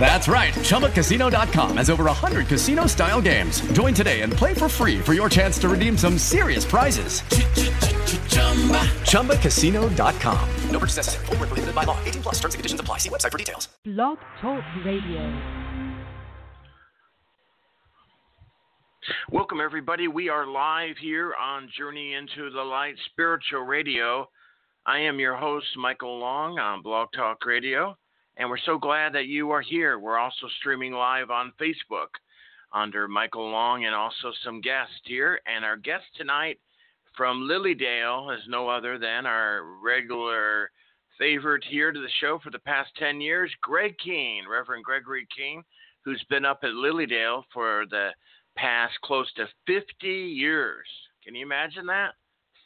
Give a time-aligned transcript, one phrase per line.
[0.00, 0.54] That's right.
[0.54, 3.60] ChumbaCasino.com has over 100 casino style games.
[3.72, 7.20] Join today and play for free for your chance to redeem some serious prizes.
[9.02, 10.48] ChumbaCasino.com.
[10.70, 11.26] No purchase necessary.
[11.26, 11.98] Full prohibited by law.
[12.04, 12.98] 18 plus terms and conditions apply.
[12.98, 13.68] See website for details.
[13.84, 15.68] Blog Talk Radio.
[19.30, 20.08] Welcome, everybody.
[20.08, 24.28] We are live here on Journey into the Light Spiritual Radio.
[24.86, 27.96] I am your host, Michael Long, on Blog Talk Radio.
[28.38, 29.98] And we're so glad that you are here.
[29.98, 32.06] We're also streaming live on Facebook
[32.72, 35.40] under Michael Long and also some guests here.
[35.46, 36.60] And our guest tonight
[37.16, 40.70] from Lily Dale is no other than our regular
[41.18, 45.62] favorite here to the show for the past 10 years, Greg Kehn, Reverend Gregory Kehn,
[46.04, 48.10] who's been up at Lily Dale for the
[48.56, 50.86] past close to 50 years.
[51.24, 52.12] Can you imagine that?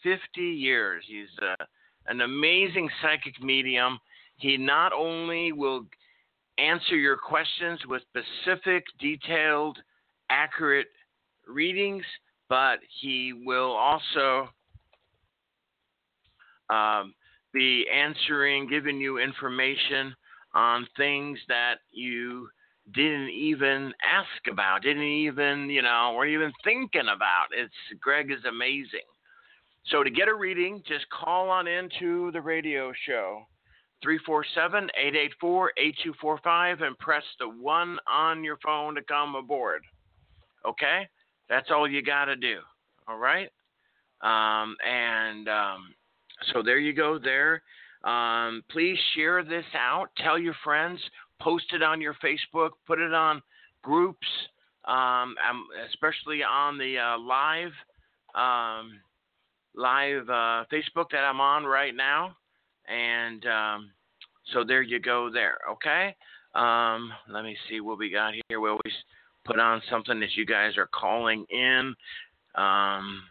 [0.03, 1.03] 50 years.
[1.09, 1.65] He's uh,
[2.09, 3.99] an amazing psychic medium
[4.43, 5.87] he not only will
[6.59, 9.79] answer your questions with specific, detailed,
[10.31, 10.89] accurate
[11.47, 12.05] readings,
[12.49, 14.49] but he will also
[16.71, 17.15] um,
[17.55, 20.13] be answering, giving you information
[20.55, 22.49] on things that you
[22.95, 27.47] didn't even ask about, didn't even, you know, or even thinking about.
[27.53, 29.07] It's Greg is amazing.
[29.87, 33.47] So to get a reading, just call on into the radio show
[34.03, 39.83] 347 884 8245 and press the one on your phone to come aboard.
[40.67, 41.09] Okay?
[41.49, 42.59] That's all you got to do.
[43.09, 43.49] All right?
[44.23, 45.95] Um, and um,
[46.53, 47.63] so there you go, there.
[48.05, 50.09] Um, please share this out.
[50.19, 51.01] Tell your friends.
[51.41, 52.71] Post it on your Facebook.
[52.87, 53.43] Put it on
[53.83, 54.27] groups,
[54.85, 57.73] um, um, especially on the uh, live
[58.35, 59.01] um,
[59.75, 62.37] live uh, Facebook that I'm on right now.
[62.89, 63.91] And um,
[64.53, 65.59] so there you go there.
[65.71, 66.15] Okay.
[66.55, 68.61] Um, let me see what we got here.
[68.61, 68.95] We always
[69.45, 71.95] put on something that you guys are calling in.
[72.55, 73.23] Um,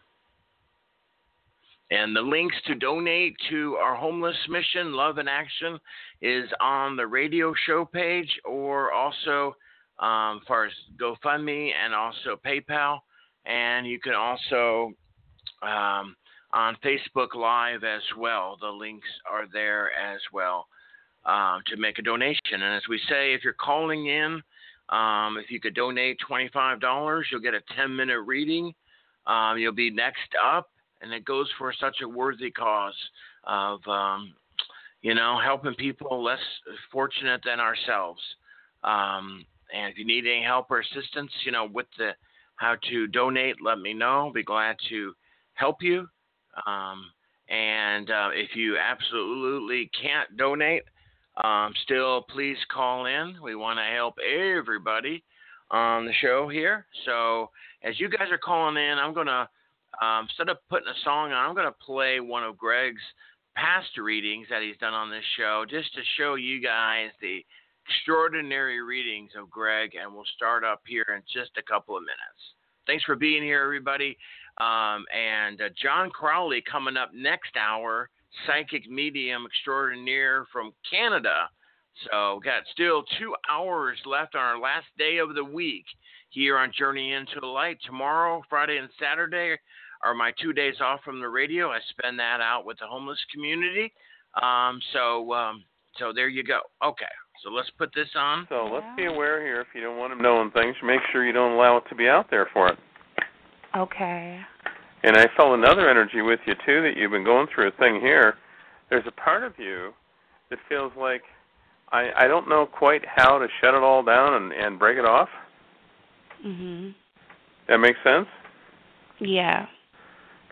[1.92, 5.78] and the links to donate to our homeless mission, Love in Action,
[6.22, 9.56] is on the radio show page or also
[10.00, 13.00] um, as far as GoFundMe and also PayPal.
[13.46, 14.94] And you can also
[15.62, 16.16] um,
[16.54, 18.58] on Facebook Live as well.
[18.60, 20.68] The links are there as well
[21.26, 22.62] uh, to make a donation.
[22.62, 24.42] And as we say, if you're calling in,
[24.90, 28.74] um, if you could donate $25, you'll get a 10 minute reading.
[29.28, 30.70] Um, you'll be next up,
[31.02, 32.96] and it goes for such a worthy cause
[33.46, 34.34] of, um,
[35.02, 36.40] you know, helping people less
[36.92, 38.22] fortunate than ourselves.
[38.84, 42.12] Um, and if you need any help or assistance, you know, with the
[42.56, 44.28] how to donate, let me know.
[44.28, 45.14] I'll be glad to
[45.54, 46.08] help you.
[46.66, 47.12] Um,
[47.50, 50.84] and uh, if you absolutely can't donate,
[51.44, 53.36] um, still, please call in.
[53.42, 55.24] We want to help everybody
[55.70, 56.86] on the show here.
[57.06, 57.50] So,
[57.84, 59.48] as you guys are calling in, I'm going to,
[60.02, 63.02] um, instead of putting a song on, I'm going to play one of Greg's
[63.56, 67.44] past readings that he's done on this show just to show you guys the
[67.88, 69.92] extraordinary readings of Greg.
[70.02, 72.42] And we'll start up here in just a couple of minutes.
[72.88, 74.18] Thanks for being here, everybody.
[74.58, 78.10] Um, and uh, John Crowley coming up next hour
[78.46, 81.50] psychic medium extraordinaire from Canada.
[82.10, 85.86] So, got still two hours left on our last day of the week
[86.30, 87.78] here on Journey into the Light.
[87.86, 89.58] Tomorrow, Friday, and Saturday
[90.04, 91.70] are my two days off from the radio.
[91.70, 93.92] I spend that out with the homeless community.
[94.42, 95.64] Um, so, um,
[95.98, 96.62] so there you go.
[96.84, 97.06] Okay,
[97.44, 98.48] so let's put this on.
[98.50, 99.62] So let's be aware here.
[99.62, 102.08] If you don't want them knowing things, make sure you don't allow it to be
[102.08, 102.80] out there for it.
[103.76, 104.40] Okay.
[105.04, 108.00] And I felt another energy with you too that you've been going through a thing
[108.02, 108.36] here.
[108.90, 109.94] There's a part of you
[110.50, 111.24] that feels like
[111.92, 115.06] I I don't know quite how to shut it all down and and break it
[115.06, 115.30] off.
[116.46, 116.94] Mhm.
[117.68, 118.28] That makes sense?
[119.20, 119.66] Yeah.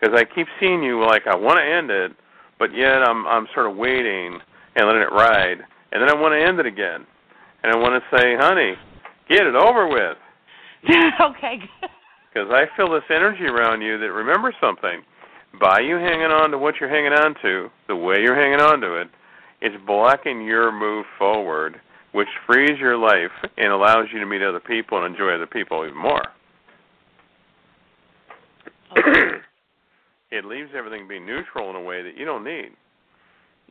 [0.00, 2.12] Cuz I keep seeing you like I want to end it,
[2.58, 4.40] but yet I'm I'm sort of waiting
[4.74, 5.64] and letting it ride.
[5.92, 7.06] And then I want to end it again.
[7.62, 8.74] And I want to say, "Honey,
[9.28, 10.16] get it over with."
[11.20, 11.68] okay
[12.32, 15.02] because I feel this energy around you that remember something.
[15.60, 18.80] By you hanging on to what you're hanging on to, the way you're hanging on
[18.80, 19.08] to it,
[19.60, 21.80] it's blocking your move forward,
[22.12, 25.84] which frees your life and allows you to meet other people and enjoy other people
[25.84, 26.22] even more.
[28.96, 29.38] Okay.
[30.30, 32.70] it leaves everything being neutral in a way that you don't need.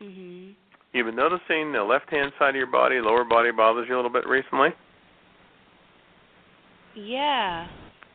[0.02, 0.54] Mhm.
[0.92, 3.98] You've been noticing the left hand side of your body, lower body bothers you a
[3.98, 4.70] little bit recently?
[6.96, 7.68] Yeah.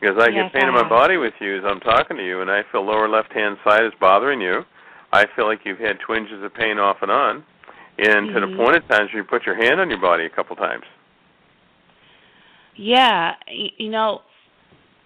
[0.04, 2.22] Because I Yes, get pain I in my body with you as I'm talking to
[2.22, 4.62] you, and I feel lower left hand side is bothering you.
[5.14, 7.42] I feel like you've had twinges of pain off and on,
[7.96, 8.56] and to the Mhm.
[8.56, 10.84] point at times where you put your hand on your body a couple times.
[12.74, 13.36] Yeah.
[13.46, 14.20] You know,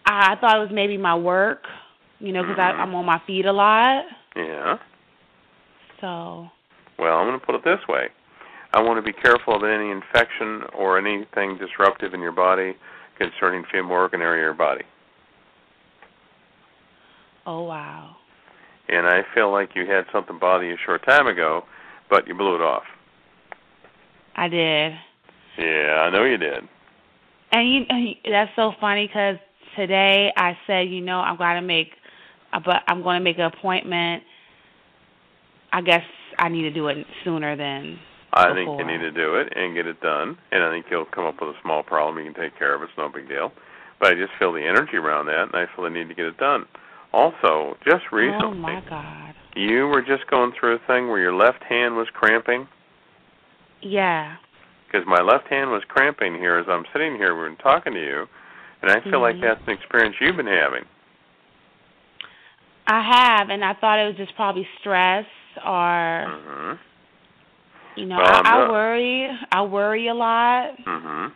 [0.05, 1.69] I I thought it was maybe my work,
[2.19, 2.81] you know, because Mhm.
[2.81, 4.05] I'm on my feet a lot.
[4.35, 4.79] Yeah.
[6.01, 6.51] So,
[6.99, 8.09] Well, I'm going to put it this way.
[8.73, 12.77] I want to be careful of any infection or anything disruptive in your body
[13.19, 14.85] concerning femur organ area of your body.
[17.47, 18.17] oh wow.
[18.89, 21.65] And I feel like you had something bother you a short time ago,
[22.09, 22.85] but you blew it off.
[24.35, 24.93] I did.
[25.59, 26.65] Yeah, I know you did.
[27.53, 29.37] And you, and you- that's so funny because
[29.77, 31.91] today I said, you know, I'm to make,
[32.53, 34.23] uh, but I'm going to make an appointment.
[35.73, 36.05] I guess
[36.39, 37.99] I need to do it sooner than.
[38.33, 41.07] I think you need to do it and get it done, and I think you'll
[41.07, 42.83] come up with a small problem you can take care of.
[42.83, 43.53] It's no big deal.
[44.01, 46.27] But I just feel the energy around that, and I feel the need to get
[46.27, 46.67] it done.
[47.13, 49.35] Also, just recently, Oh my God.
[49.57, 52.69] you were just going through a thing where your left hand was cramping.
[53.81, 54.37] Yeah.
[54.87, 58.27] because my left hand was cramping here as I'm sitting here and talking to you,
[58.83, 59.43] and I feel like Mhm.
[59.43, 60.85] that's an experience you've been having.
[62.87, 65.27] I have, and I thought it was just probably stress
[65.65, 66.73] or, hmm
[67.99, 69.29] you know, Well, I, I worry.
[69.53, 70.71] I worry a lot.
[70.85, 71.27] hmm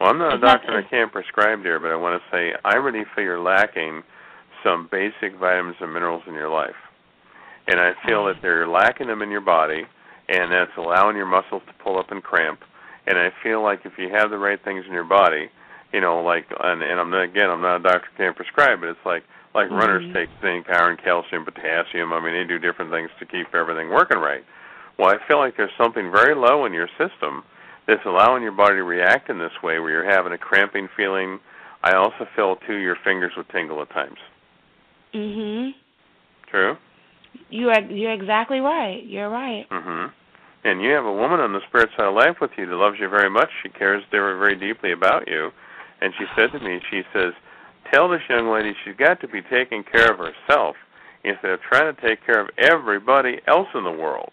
[0.00, 2.54] Well, I'm not a It's doctor I can't prescribe there, but I want to say
[2.64, 4.02] I really feel you're lacking
[4.64, 6.76] some basic vitamins and minerals in your life,
[7.68, 8.26] and I feel Oh.
[8.28, 9.86] that they're lacking them in your body,
[10.28, 12.60] and that's allowing your muscles to pull up and cramp.
[13.06, 15.48] And I feel like if you have the right things in your body,
[15.92, 18.88] you know, like and, and I'm not again, I'm not a doctor, can't prescribe, but
[18.88, 19.22] it's like
[19.54, 20.12] like runners Mhm.
[20.12, 22.12] take zinc, iron, calcium, potassium.
[22.12, 24.44] I mean, they do different things to keep everything working right.
[24.98, 27.44] Well, I feel like there's something very low in your system
[27.86, 31.38] that's allowing your body to react in this way, where you're having a cramping feeling.
[31.84, 34.18] I also feel too your fingers would tingle at times.
[35.14, 35.74] Mhm.
[36.48, 36.76] True.
[37.50, 39.04] You are you're exactly right.
[39.04, 39.66] You're right.
[39.70, 40.06] hmm
[40.64, 42.98] And you have a woman on the spirit side of life with you that loves
[42.98, 43.50] you very much.
[43.62, 45.52] She cares very, very deeply about you.
[46.00, 47.32] And she said to me, she says,
[47.92, 50.76] tell this young lady she's got to be taking care of herself
[51.22, 54.32] instead of trying to take care of everybody else in the world.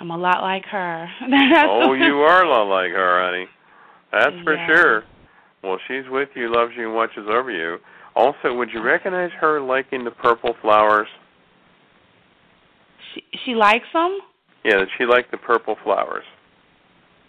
[0.00, 1.08] I'm a lot like her.
[1.68, 3.46] oh, you are a lot like her, honey.
[4.12, 4.66] That's for Yeah.
[4.66, 5.04] sure.
[5.62, 7.78] Well, she's with you, loves you, and watches over you.
[8.14, 11.08] Also, would you recognize her liking the purple flowers?
[13.14, 14.18] She she likes them.
[14.64, 16.24] Yeah, she liked the purple flowers.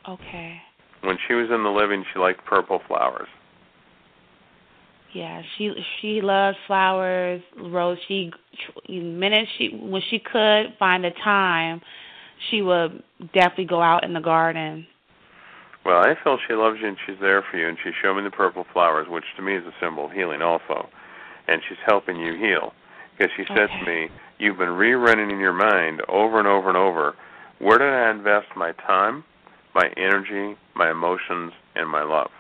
[0.08, 0.62] Okay.
[1.02, 3.28] When she was in the living, she liked purple flowers.
[5.14, 5.72] Yeah, she
[6.02, 7.98] she loves flowers, rose.
[8.08, 8.32] She
[8.90, 11.82] minute she when she could find the time,
[12.50, 13.04] she would
[13.34, 14.88] definitely go out in the garden.
[15.86, 18.24] Well, I feel she loves you and she's there for you, and she showed me
[18.24, 20.90] the purple flowers, which to me is a symbol of healing also.
[21.48, 22.74] And she's helping you heal.
[23.18, 24.10] Because she said to me,
[24.40, 27.16] You've been rerunning in your mind over and over and over
[27.60, 29.24] where did I invest my time,
[29.74, 32.32] my energy, my emotions, and my love?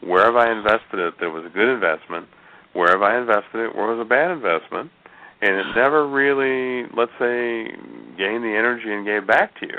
[0.00, 2.28] Where have I invested it that was a good investment?
[2.72, 4.90] Where have I invested it where it was a bad investment?
[5.40, 7.64] And it never really, let's say,
[8.16, 9.78] gained the energy and gave back to you.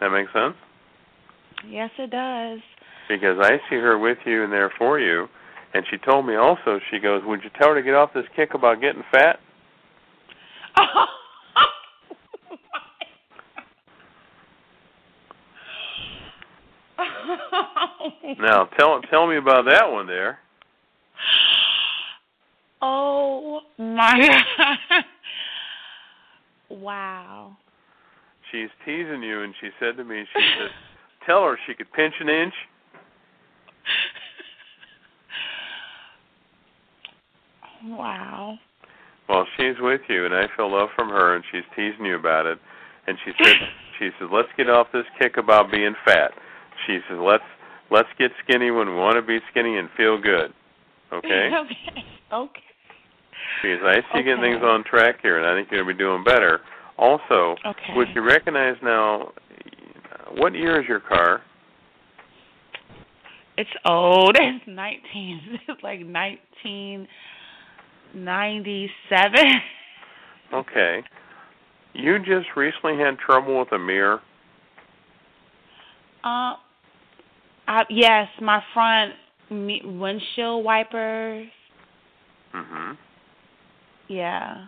[0.00, 0.54] That makes sense?
[1.66, 2.60] Yes, it does.
[3.08, 5.26] Because I see her with you and there for you.
[5.74, 8.24] And she told me also, she goes, Would you tell her to get off this
[8.36, 9.38] kick about getting fat?
[18.38, 20.38] Now tell tell me about that one there.
[22.80, 24.18] Oh my
[24.58, 25.04] god.
[26.70, 27.56] Wow.
[28.52, 30.70] She's teasing you and she said to me, she said,
[31.26, 32.54] Tell her she could pinch an inch.
[37.84, 38.58] Wow.
[39.28, 42.46] Well, she's with you and I feel love from her and she's teasing you about
[42.46, 42.58] it.
[43.06, 43.56] And she said
[43.98, 46.32] she says, Let's get off this kick about being fat.
[46.86, 47.44] She says, Let's
[47.90, 50.52] let's get skinny when we want to be skinny and feel good.
[51.12, 51.50] Okay?
[51.54, 52.04] okay.
[52.32, 52.67] Okay.
[53.62, 55.98] Because I see you getting things on track here, and I think you're going to
[55.98, 56.60] be doing better.
[56.96, 57.94] Also, Okay.
[57.94, 59.30] would you recognize now,
[60.36, 61.42] what year is your car?
[63.56, 64.36] It's old.
[64.40, 65.40] It's nineteen.
[65.68, 67.08] It's like nineteen
[68.14, 69.46] ninety seven.
[70.54, 71.02] Okay.
[71.94, 74.20] You just recently had trouble with a mirror.
[76.24, 76.54] Uh,
[77.66, 79.12] I, yes, my front
[79.50, 81.48] windshield wipers.
[82.52, 82.92] hmm
[84.08, 84.66] Yeah.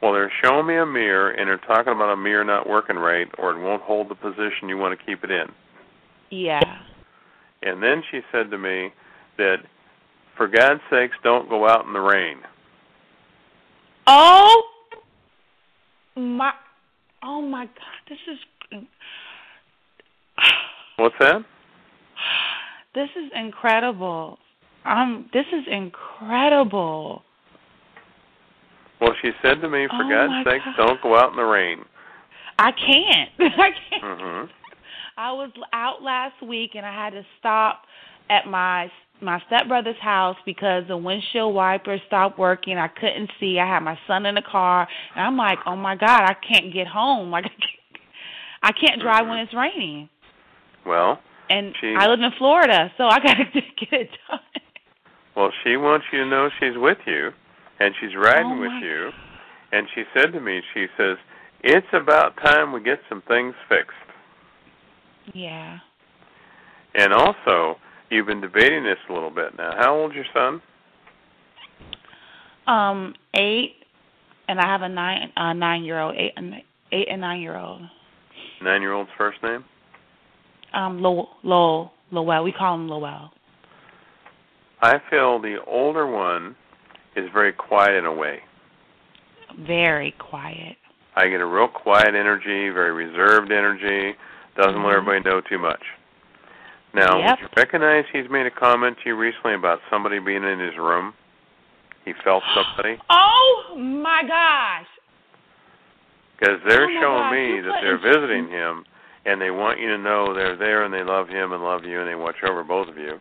[0.00, 3.28] Well, they're showing me a mirror, and they're talking about a mirror not working right,
[3.38, 5.46] or it won't hold the position you want to keep it in.
[6.30, 6.60] Yeah.
[7.62, 8.92] And then she said to me
[9.38, 9.58] that,
[10.36, 12.38] for God's sakes, don't go out in the rain.
[14.06, 14.62] Oh
[16.16, 16.52] my!
[17.22, 18.08] Oh my God!
[18.08, 18.38] This is
[20.96, 21.44] What's that?
[22.94, 24.38] this is incredible.
[24.84, 27.22] Um, this is incredible.
[29.02, 30.76] Well, she said to me, for Oh God's sake, God.
[30.86, 31.84] don't go out in the rain.
[32.58, 33.30] I can't.
[33.40, 34.02] I can't.
[34.04, 34.48] Mhm.
[35.16, 37.82] I was out last week and I had to stop
[38.30, 38.90] at my
[39.20, 42.76] my stepbrother's house because the windshield wiper stopped working.
[42.78, 43.58] I couldn't see.
[43.60, 46.72] I had my son in the car, and I'm like, "Oh my God, I can't
[46.72, 47.30] get home.
[47.30, 48.02] Like, I can't,
[48.62, 50.08] I can't drive when it's raining."
[50.86, 54.40] Well, And She- I live in Florida, so I got to get it done.
[55.36, 57.30] well, she wants you to know she's with you,
[57.82, 59.10] and she's riding Oh, with you.
[59.72, 61.16] And she said to me, she says,
[61.62, 63.96] "It's about time we get some things fixed."
[65.32, 65.80] Yeah.
[66.94, 67.78] And also,
[68.10, 69.74] you've been debating this a little bit now.
[69.76, 70.62] How old's your son?
[72.66, 73.76] Um, eight,
[74.46, 76.54] and I have a nine, a nine-year-old, eight, and
[76.92, 77.82] eight and nine-year-old.
[78.62, 79.64] Nine-year-old's first name?
[80.72, 82.44] Um, Lowell, Lowell, Lowell.
[82.44, 83.30] We call him Lowell.
[84.80, 86.56] I feel the older one
[87.16, 88.40] is very quiet in a way.
[89.58, 90.76] Very quiet.
[91.14, 94.16] I get a real quiet energy, very reserved energy,
[94.56, 94.96] doesn't let Mhm.
[94.96, 95.82] everybody know too much.
[96.94, 97.40] Now, Yep.
[97.40, 101.14] you recognize he's made a comment to you recently about somebody being in his room?
[102.04, 102.98] He felt somebody?
[103.10, 104.86] Oh my gosh!
[106.38, 108.84] Because they're Oh showing gosh, me you that they're visiting him,
[109.24, 112.00] and they want you to know they're there and they love him and love you
[112.00, 113.20] and they watch over both of you,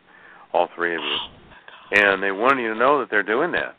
[0.54, 1.18] all three of you.
[1.92, 3.76] And they want you to know that they're doing that.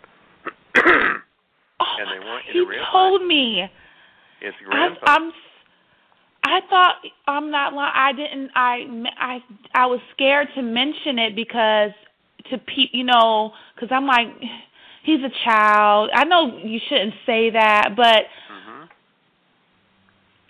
[0.76, 0.81] Oh
[1.99, 3.64] And they God, want you he realize- told me.
[4.41, 5.00] it's I, grandpa.
[5.07, 5.33] I'm.
[6.45, 6.95] I thought
[7.29, 7.93] I'm not lying.
[7.95, 8.50] I didn't.
[8.55, 9.38] I I
[9.75, 11.91] I was scared to mention it because
[12.50, 14.26] to pe you know, because I'm like,
[15.05, 16.11] he's a child.
[16.14, 18.85] I know you shouldn't say that, but hmm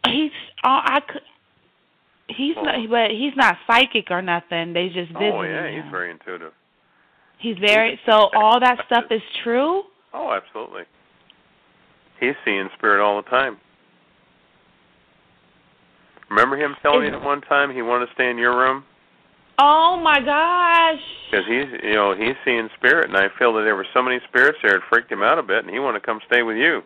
[0.07, 0.31] he's.
[0.65, 1.23] Uh, I could.
[2.29, 4.73] He's Well- not, but he's not psychic or nothing.
[4.73, 6.53] They just Oh, yeah, he's very intuitive.
[7.39, 8.01] He's very.
[8.07, 9.83] So all that stuff is true.
[10.15, 10.83] Oh, absolutely.
[12.21, 13.59] He's seeing spirit all the time.
[16.31, 18.85] Remember him telling you that one time he wanted to stay in your room?
[19.59, 21.03] Oh my gosh.
[21.31, 24.19] Because he's, you know, he's seeing spirit, and I feel that there were so many
[24.29, 26.57] spirits there it freaked him out a bit, and he wanted to come stay with
[26.57, 26.83] you.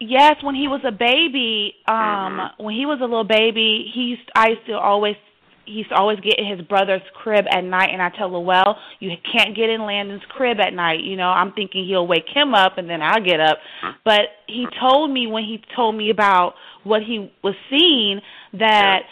[0.00, 2.50] Yes, when he was a baby, um, Mhm.
[2.58, 5.16] when he was a little baby, he used I used to always
[5.64, 9.10] he used to always getting his brother's crib at night and I tell Lowell, you
[9.30, 11.28] can't get in Landon's crib at night, you know.
[11.28, 13.58] I'm thinking he'll wake him up and then I'll get up.
[14.04, 16.54] But he told me when he told me about
[16.84, 18.20] what he was seeing
[18.58, 19.02] that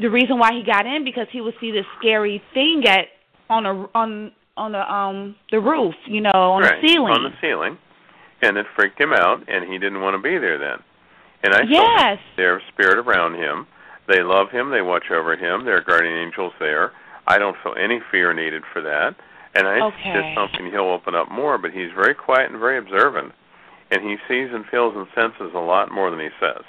[0.00, 3.06] the reason why he got in because he would see this scary thing at
[3.50, 7.12] on a on on the um the roof, you know, on right, the ceiling.
[7.12, 7.78] On the ceiling.
[8.42, 10.78] And it freaked him out, and he didn't want to be there then.
[11.42, 12.18] And I yes.
[12.36, 13.66] their spirit around him.
[14.06, 14.70] They love him.
[14.70, 15.64] They watch over him.
[15.64, 16.92] There are guardian angels there.
[17.26, 19.14] I don't feel any fear needed for that.
[19.54, 20.34] And I Okay.
[20.34, 23.32] something he'll open up more, but he's very quiet and very observant.
[23.90, 26.64] And he sees and feels and senses a lot more than he says.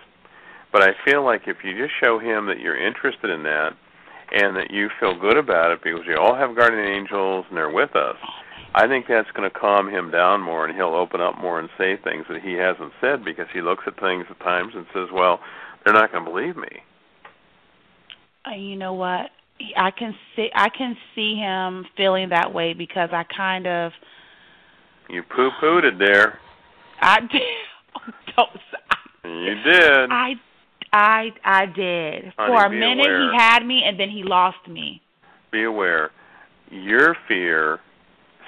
[0.72, 3.74] But I feel like if you just show him that you're interested in that
[4.32, 7.70] and that you feel good about it because you all have guardian angels and they're
[7.70, 8.18] with us,
[8.76, 11.70] I think that's going to calm him down more and he'll open up more and
[11.78, 15.08] say things that he hasn't said because he looks at things at times and says,
[15.14, 15.40] well,
[15.84, 16.84] they're not going to believe me.
[18.54, 19.30] You know what?
[19.78, 23.92] I can see I can see him feeling that way because I kind of
[25.10, 26.40] You poo-pooed it there.
[27.02, 27.42] I did.
[28.36, 28.50] Don't,
[29.24, 30.10] You did.
[30.12, 30.34] I
[30.92, 32.34] I I did.
[32.38, 33.32] Honey, For a minute aware.
[33.32, 35.02] he had me and then he lost me.
[35.52, 36.12] Be aware.
[36.70, 37.80] Your fear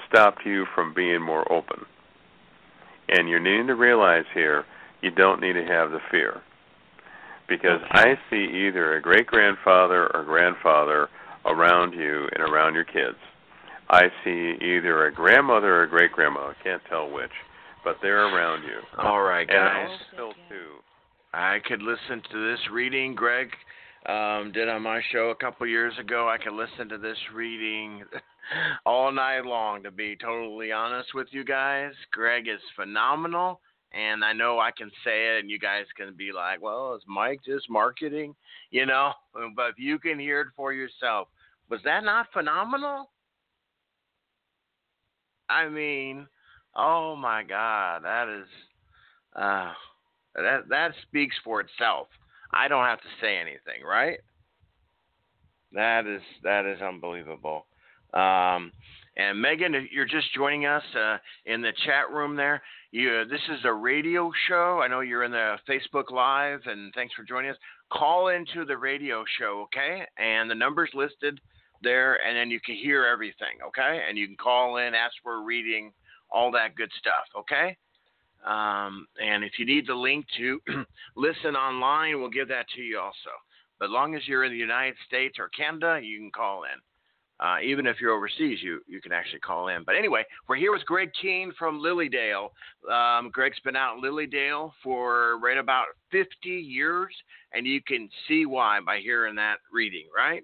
[0.10, 1.86] stopped you from being more open.
[3.10, 4.66] And you're needing to realize here
[5.02, 6.42] you don't need to have the fear.
[7.48, 7.82] Because.
[7.92, 11.10] I see either a great grandfather or grandfather
[11.46, 13.18] around you and around your kids.
[13.90, 17.32] I see either a grandmother or a great grandmother, I can't tell which,
[17.86, 18.80] but they're around you.
[18.98, 19.88] All right, And guys.
[19.90, 20.82] I still too.
[21.34, 23.50] I could listen to this reading Greg
[24.08, 26.28] um, did on my show a couple years ago.
[26.30, 28.04] I could listen to this reading
[28.86, 31.92] all night long, to be totally honest with you guys.
[32.12, 33.60] Greg is phenomenal,
[33.94, 37.04] and I know I can say it, and you guys can be like, well, is
[37.08, 38.36] Mike just marketing?
[38.72, 39.14] You know,
[39.56, 41.30] but if you can hear it for yourself,
[41.70, 43.10] was that not phenomenal?
[45.50, 46.28] I mean,
[46.76, 48.48] oh my God, that is.
[49.36, 49.74] Uh,
[50.36, 52.08] That that speaks for itself.
[52.54, 54.20] I don't have to say anything, right?
[55.74, 57.66] That is that is unbelievable.
[58.14, 58.72] Um,
[59.18, 63.42] and Megan, if you're just joining us uh, in the chat room there, you, this
[63.50, 64.80] is a radio show.
[64.84, 67.58] I know you're in the Facebook Live, and thanks for joining us.
[67.92, 70.04] Call into the radio show, okay?
[70.20, 71.42] And the number's listed
[71.82, 74.04] there, and then you can hear everything, okay?
[74.08, 75.92] And you can call in, ask for a reading,
[76.30, 77.76] all that good stuff, okay?
[78.46, 80.62] Um, and if you need the link to
[81.16, 83.34] listen online, we'll give that to you also.
[83.80, 86.80] But long as you're in the United States or Canada, you can call in.
[87.40, 89.84] Uh, even if you're overseas, you, you can actually call in.
[89.86, 92.52] But anyway, we're here with Greg Kehn from Lily Dale.
[92.92, 97.14] Um, Greg's been out in Lily Dale for right about 50 years,
[97.54, 100.44] and you can see why by hearing that reading, right?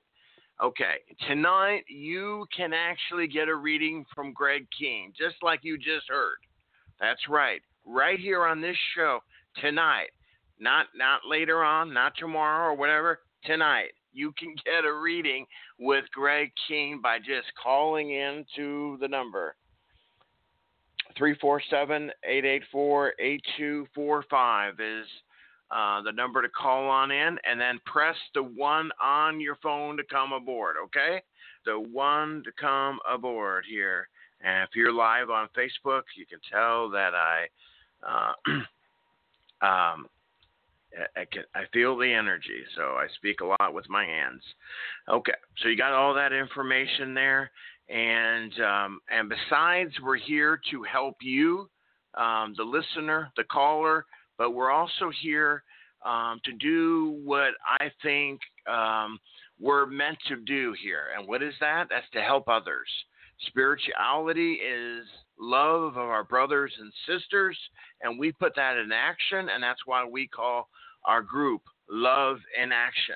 [0.63, 0.97] Okay,
[1.27, 6.38] tonight you can actually get a reading from Greg Kehn, just like you just heard.
[7.00, 9.19] That's right, right here on this show
[9.59, 10.09] tonight.
[10.59, 13.19] Not not later on, not tomorrow or whatever.
[13.43, 15.46] Tonight, you can get a reading
[15.79, 19.55] with Greg Kehn by just calling in to the number
[21.17, 25.08] 347 884 8245 is
[25.72, 29.98] uh, the number to call on in, and then press the one on your phone
[29.98, 31.22] to come aboard, okay?
[31.65, 34.08] The one to come aboard here.
[34.41, 37.48] And if you're live on Facebook, you can tell that I.
[38.05, 38.51] Uh,
[39.65, 40.08] um,
[41.15, 44.41] I can I feel the energy, so I speak a lot with my hands.
[45.09, 47.51] Okay, so you got all that information there,
[47.89, 51.69] and um, and besides, we're here to help you,
[52.15, 54.05] um, the listener, the caller,
[54.38, 55.63] but we're also here
[56.05, 59.19] um, to do what I think um,
[59.59, 61.05] we're meant to do here.
[61.17, 61.88] And what is that?
[61.89, 62.88] That's to help others.
[63.47, 65.05] Spirituality is
[65.39, 67.57] love of our brothers and sisters,
[68.01, 70.69] and we put that in action, and that's why we call
[71.05, 73.15] our group Love in Action.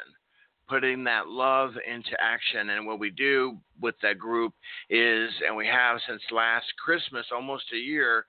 [0.69, 2.71] Putting that love into action.
[2.71, 4.53] And what we do with that group
[4.89, 8.25] is, and we have since last Christmas, almost a year,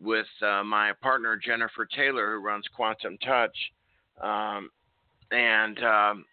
[0.00, 3.56] with uh, my partner Jennifer Taylor, who runs Quantum Touch.
[4.22, 4.70] Um,
[5.32, 6.24] and um,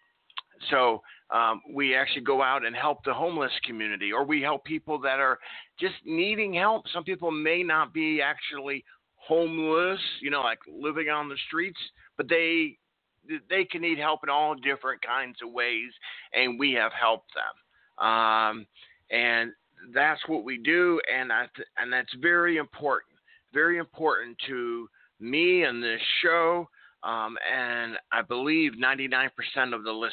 [0.70, 4.98] so um, we actually go out and help the homeless community, or we help people
[5.00, 5.38] that are
[5.78, 6.84] just needing help.
[6.94, 8.84] Some people may not be actually
[9.16, 11.78] homeless, you know, like living on the streets,
[12.18, 12.76] but they
[13.48, 15.90] they can need help in all different kinds of ways,
[16.34, 18.06] and we have helped them.
[18.06, 18.66] Um,
[19.10, 19.52] and
[19.94, 23.14] that's what we do, and I th- and that's very important,
[23.52, 24.88] very important to
[25.20, 26.68] me and this show,
[27.02, 30.12] um, and I believe 99% of the listeners,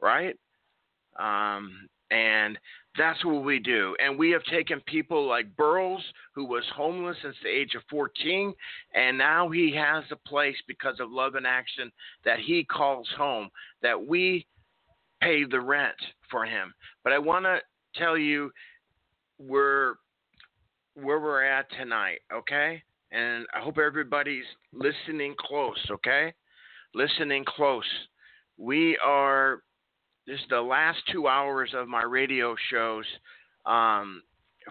[0.00, 0.36] right?
[1.18, 2.58] Um, and
[2.96, 3.96] that's what we do.
[4.04, 6.02] And we have taken people like Burroughs,
[6.34, 8.52] who was homeless since the age of 14,
[8.94, 11.90] and now he has a place because of love and action
[12.24, 13.48] that he calls home,
[13.82, 14.46] that we
[15.22, 15.96] pay the rent
[16.30, 16.74] for him.
[17.02, 17.60] But I want to
[17.98, 18.50] tell you
[19.38, 19.94] we're
[20.94, 22.82] where we're at tonight, okay?
[23.12, 26.34] And I hope everybody's listening close, okay?
[26.94, 27.84] Listening close.
[28.58, 29.62] We are
[30.26, 33.04] this is the last two hours of my radio shows
[33.66, 34.22] um,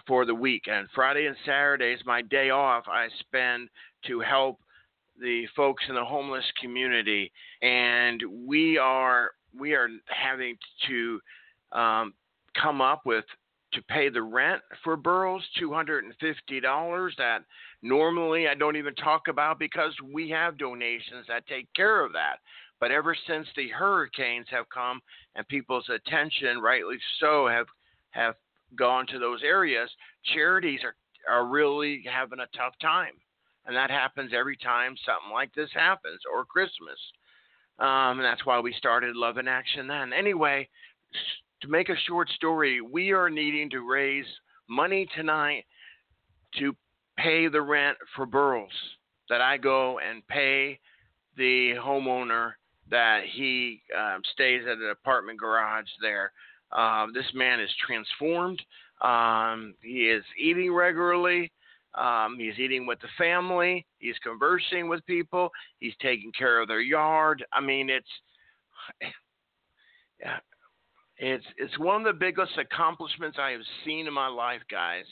[0.06, 0.62] for the week.
[0.66, 2.84] And Friday and Saturday is my day off.
[2.88, 3.68] I spend
[4.06, 4.58] to help
[5.20, 10.56] the folks in the homeless community, and we are we are having
[10.88, 11.20] to
[11.72, 12.14] um,
[12.60, 13.24] come up with
[13.74, 17.14] to pay the rent for Burroughs, two hundred and fifty dollars.
[17.18, 17.44] That
[17.82, 22.36] normally I don't even talk about because we have donations that take care of that.
[22.82, 25.00] But ever since the hurricanes have come
[25.36, 27.68] and people's attention, rightly so, have
[28.10, 28.34] have
[28.74, 29.88] gone to those areas,
[30.34, 30.96] charities are
[31.32, 33.12] are really having a tough time,
[33.66, 36.98] and that happens every time something like this happens or Christmas.
[37.78, 40.12] Um, and that's why we started Love in Action then.
[40.12, 40.68] Anyway,
[41.60, 44.26] to make a short story, we are needing to raise
[44.68, 45.66] money tonight
[46.58, 46.74] to
[47.16, 48.72] pay the rent for Burroughs.
[49.28, 50.80] That I go and pay
[51.36, 52.54] the homeowner
[52.90, 56.32] that he um, stays at an apartment garage there.
[56.72, 58.60] Um, this man is transformed.
[59.02, 61.52] Um, he is eating regularly.
[61.94, 63.86] Um, he's eating with the family.
[63.98, 65.50] He's conversing with people.
[65.78, 67.44] He's taking care of their yard.
[67.52, 68.06] I mean, it's
[71.18, 75.04] it's it's one of the biggest accomplishments I have seen in my life, guys.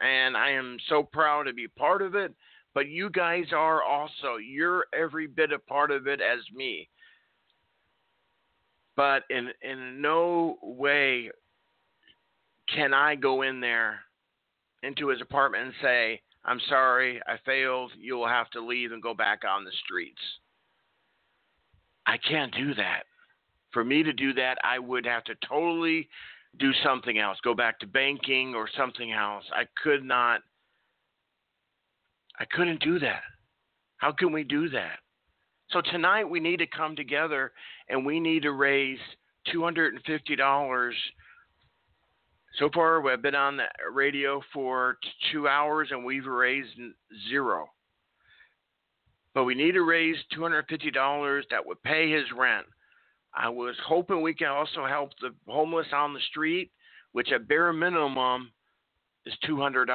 [0.00, 2.34] And I am so proud to be part of it.
[2.74, 4.36] But you guys are also.
[4.36, 6.88] You're every bit a part of it as me
[8.96, 11.30] but in in no way
[12.74, 14.00] can I go in there
[14.82, 17.90] into his apartment and say I'm sorry, I failed.
[17.98, 20.20] You will have to leave and go back on the streets.
[22.06, 23.02] I can't do that.
[23.72, 26.08] For me to do that, I would have to totally
[26.58, 29.44] do something else, go back to banking or something else.
[29.52, 30.40] I could not,
[32.38, 33.22] I couldn't do that.
[33.98, 35.00] How can we do that?
[35.70, 37.52] So tonight we need to come together
[37.88, 38.98] and we need to raise
[39.54, 40.92] $250
[42.58, 44.96] so far, we've been on the radio for
[45.30, 46.70] two hours and we've raised
[47.28, 47.66] zero.
[49.34, 52.64] But we need to raise $250 that would pay his rent.
[53.34, 56.70] I was hoping we could also help the homeless on the street,
[57.12, 58.50] which at bare minimum
[59.26, 59.86] is $200.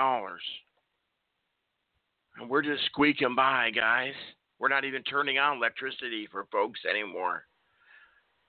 [2.38, 4.14] And we're just squeaking by, guys.
[4.62, 7.46] We're not even turning on electricity for folks anymore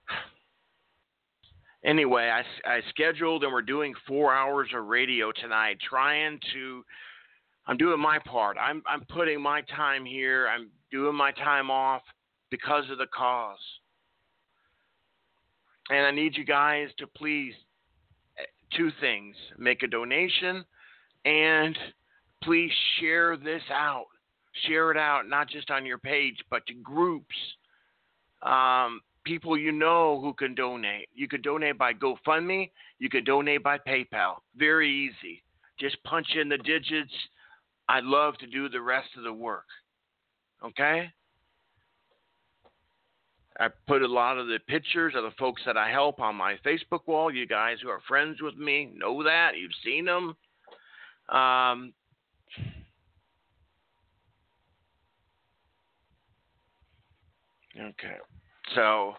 [1.85, 6.85] anyway, I, I scheduled and we're doing four hours of radio tonight, trying to.
[7.67, 8.57] I'm doing my part.
[8.61, 10.49] I'm I'm putting my time here.
[10.49, 12.03] I'm doing my time off
[12.51, 13.59] because of the cause.
[15.91, 17.55] And I need you guys to please
[18.39, 18.43] eh,
[18.77, 20.65] two things: make a donation,
[21.25, 21.79] and
[22.43, 24.07] please share this out.
[24.67, 27.35] Share it out, not just on your page, but to groups.
[28.43, 31.09] Um, people you know who can donate.
[31.15, 34.37] You could donate by GoFundMe, you could donate by PayPal.
[34.57, 35.43] Very easy.
[35.79, 37.13] Just punch in the digits.
[37.89, 39.67] I'd love to do the rest of the work.
[40.65, 41.11] Okay?
[43.59, 46.57] I put a lot of the pictures of the folks that I help on my
[46.65, 47.33] Facebook wall.
[47.33, 49.53] You guys who are friends with me know that.
[49.59, 50.37] You've seen them.
[51.29, 51.93] Um,
[57.79, 58.17] okay.
[58.75, 59.15] So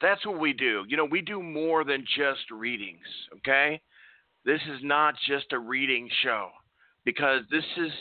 [0.00, 0.84] that's what we do.
[0.88, 3.06] You know, we do more than just readings,
[3.38, 3.80] okay?
[4.44, 6.50] This is not just a reading show
[7.04, 7.92] because this is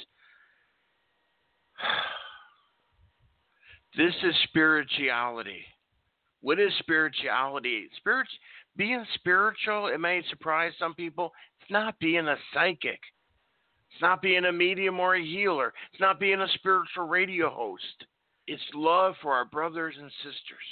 [3.97, 5.65] this is spirituality.
[6.41, 7.87] What is spirituality?
[7.97, 8.27] Spirit
[8.77, 11.31] being spiritual, it may surprise some people.
[11.61, 12.99] It's not being a psychic.
[13.91, 15.73] It's not being a medium or a healer.
[15.91, 18.05] It's not being a spiritual radio host.
[18.47, 20.65] It's love for our brothers and sisters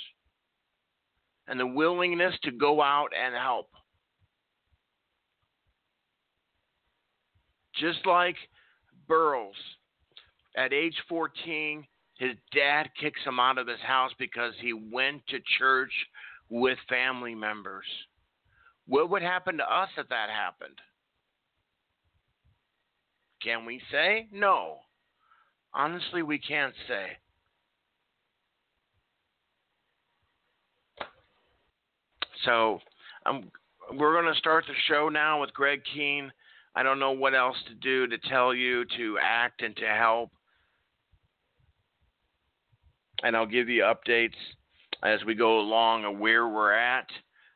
[1.48, 3.70] and the willingness to go out and help.
[7.76, 8.36] Just like
[9.08, 9.56] Burroughs,
[10.56, 11.86] at age 14,
[12.18, 15.92] his dad kicks him out of his house because he went to church
[16.50, 17.86] with family members.
[18.88, 20.78] What would happen to us if that happened?
[23.42, 24.28] Can we say?
[24.32, 24.78] No.
[25.74, 27.18] Honestly, we can't say.
[32.46, 32.80] So
[33.26, 33.50] um,
[33.94, 36.30] we're going to start the show now with Greg Kehn.
[36.76, 40.32] I don't know what else to do to tell you to act and to help.
[43.22, 44.36] And I'll give you updates
[45.04, 47.08] as we go along of where we're at.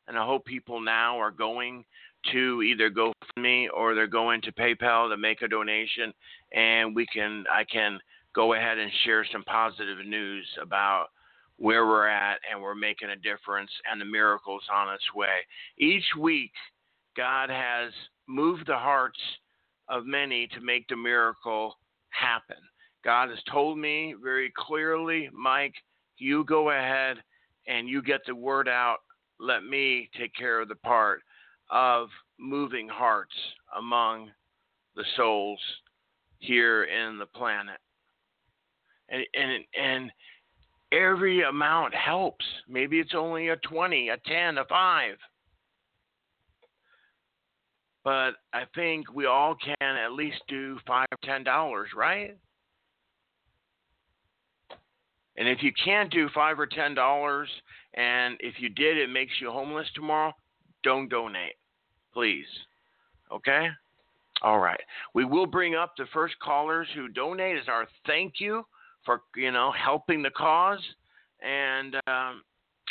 [0.08, 1.84] And I hope people now are going
[2.32, 6.13] to either GoFundMe or they're going to PayPal to make a donation,
[6.54, 8.00] and we can I can
[8.34, 11.08] go ahead and share some positive news about
[11.58, 15.46] where we're at and we're making a difference and the miracle's on its way.
[15.78, 16.52] Each week,
[17.15, 17.91] God has
[18.28, 19.20] moved the hearts
[19.89, 21.78] of many to make the miracle
[22.10, 22.58] happen.
[23.04, 25.74] God has told me very clearly, Mike,
[26.17, 27.17] you go ahead
[27.67, 28.98] and you get the word out.
[29.39, 31.22] Let me take care of the part
[31.70, 33.34] of moving hearts
[33.78, 34.30] among
[34.96, 35.60] the souls
[36.39, 37.80] here in the planet.
[39.10, 40.12] And and and
[40.91, 42.45] every amount helps.
[42.67, 45.15] Maybe it's only a 20, a 10, a 5.
[48.04, 52.38] But I think we all can at least do 5 or 10 dollars, right?
[55.38, 57.50] And if you can't do 5 or 10 dollars
[57.95, 60.32] and if you did it makes you homeless tomorrow,
[60.84, 61.56] don't donate.
[62.13, 62.45] Please.
[63.32, 63.67] Okay?
[64.41, 64.80] All right.
[65.13, 68.63] We will bring up the first callers who donate as our thank you
[69.08, 70.84] for you know helping the cause,
[71.41, 72.43] and um,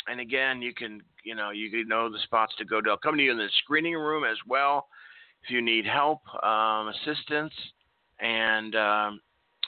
[0.09, 2.89] and again you can you know you know the spots to go to.
[2.89, 4.87] I'll come to you in the screening room as well
[5.43, 7.53] if you need help, um, assistance,
[8.19, 9.21] and um,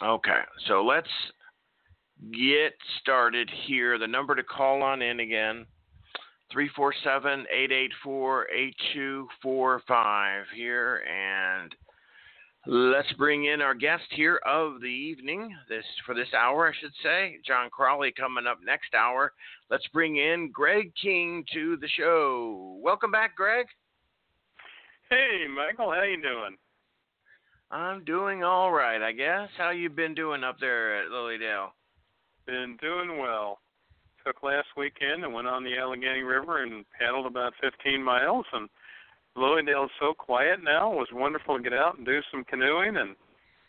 [0.03, 0.41] okay.
[0.67, 1.07] So let's
[2.33, 3.97] get started here.
[3.97, 5.65] The number to call on in again.
[6.51, 11.75] 347 884 8245 here and
[12.67, 15.55] Let's bring in our guest here of the evening.
[15.69, 17.37] This for this hour, I should say.
[17.47, 19.31] John Crowley coming up next hour.
[19.69, 22.77] Let's bring in Greg Kehn to the show.
[22.83, 23.65] Welcome back, Greg.
[25.09, 25.91] Hey, Michael.
[25.91, 26.57] How you doing?
[27.71, 29.47] I'm doing all right, I guess.
[29.57, 31.73] How you been doing up there at Lily Dale?
[32.45, 33.59] Been doing well.
[34.25, 38.45] Took last weekend and went on the Allegheny River and paddled about 15 miles.
[38.51, 38.67] And
[39.39, 40.91] Lily Dale's so quiet now.
[40.91, 43.15] It was wonderful to get out and do some canoeing and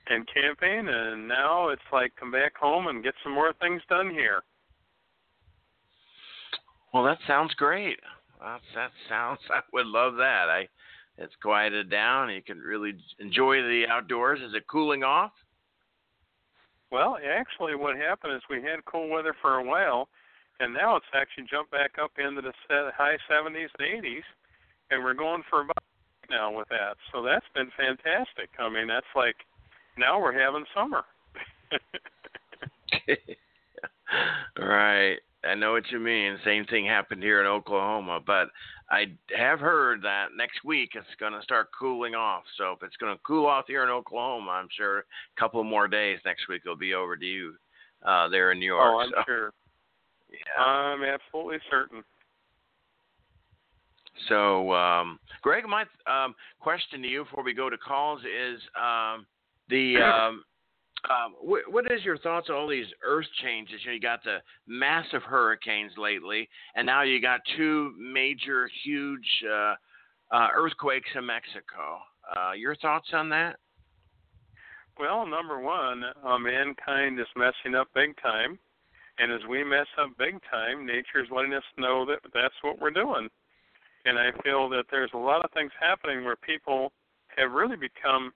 [0.09, 0.89] and camping.
[0.89, 4.43] And now it's like come back home and get some more things done here.
[6.93, 7.99] Well, that sounds great.
[8.41, 9.39] That, that sounds.
[9.51, 10.49] I would love that.
[10.51, 10.69] I.
[11.19, 12.31] It's quieted down.
[12.31, 14.41] You can really enjoy the outdoors.
[14.41, 15.33] Is it cooling off?
[16.91, 20.09] Well, actually, what happened is we had cool weather for a while,
[20.61, 22.53] and now it's actually jumped back up into the
[22.97, 24.23] high 70s and 80s,
[24.91, 25.83] and we're going for about
[26.31, 26.97] now with that.
[27.13, 28.51] So that's been fantastic.
[28.59, 29.37] I mean, that's like
[29.99, 31.05] now we're having summer.
[34.59, 35.19] right.
[35.43, 36.39] I know what you mean.
[36.45, 38.49] Same thing happened here in Oklahoma, but
[38.91, 42.43] I have heard that next week it's going to start cooling off.
[42.59, 45.05] So if it's going to cool off here in Oklahoma, I'm sure a
[45.39, 47.55] couple more days next week it'll be over to you
[48.05, 48.95] uh, there in New York.
[48.95, 49.23] Oh, I'm so.
[49.27, 49.53] sure.
[50.31, 50.63] Yeah.
[50.63, 52.05] I'm absolutely certain.
[54.29, 59.27] So, um, Greg, my um, question to you before we go to calls is um,
[59.69, 60.45] the um,
[61.09, 63.81] um, wh- what is your thoughts on all these earth changes?
[63.83, 69.27] You, know, you got the massive hurricanes lately, and now you got two major, huge
[69.51, 69.75] uh,
[70.33, 71.99] uh, earthquakes in Mexico.
[72.37, 73.57] Uh, your thoughts on that?
[74.99, 78.59] Well, number one, uh, mankind is messing up big time,
[79.19, 82.79] and as we mess up big time, nature is letting us know that that's what
[82.79, 83.29] we're doing.
[84.05, 86.93] And I feel that there's a lot of things happening where people
[87.37, 88.33] have really become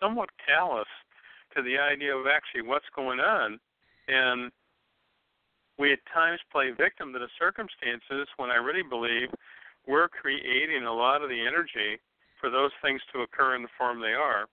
[0.00, 0.88] somewhat callous
[1.56, 3.58] to the idea of actually what's going on.
[4.08, 4.52] And
[5.78, 9.28] we at times play victim to the circumstances when I really believe
[9.86, 11.98] we're creating a lot of the energy
[12.40, 14.46] for those things to occur in the form they are.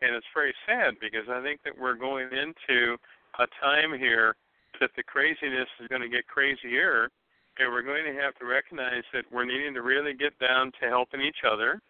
[0.00, 2.96] And it's very sad because I think that we're going into
[3.38, 4.36] a time here
[4.80, 7.10] that the craziness is going to get crazier,
[7.58, 10.88] and we're going to have to recognize that we're needing to really get down to
[10.88, 11.80] helping each other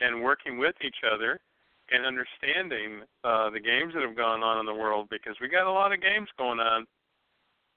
[0.00, 1.40] and working with each other
[1.90, 5.66] and understanding uh, the games that have gone on in the world because we got
[5.66, 6.86] a lot of games going on.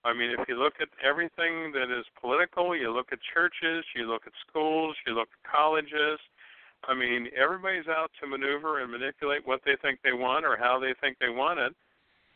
[0.03, 4.07] I mean, if you look at everything that is political, you look at churches, you
[4.07, 6.19] look at schools, you look at colleges.
[6.87, 10.79] I mean, everybody's out to maneuver and manipulate what they think they want or how
[10.79, 11.73] they think they want it.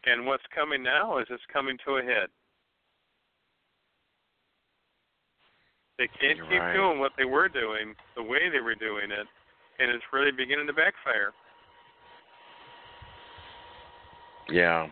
[0.03, 2.27] And what's coming now is it's coming to a head.
[6.01, 6.73] They can't You're keep right.
[6.73, 9.27] doing what they were doing the way they were doing it,
[9.77, 11.31] and it's really beginning to backfire.
[14.49, 14.87] Yeah,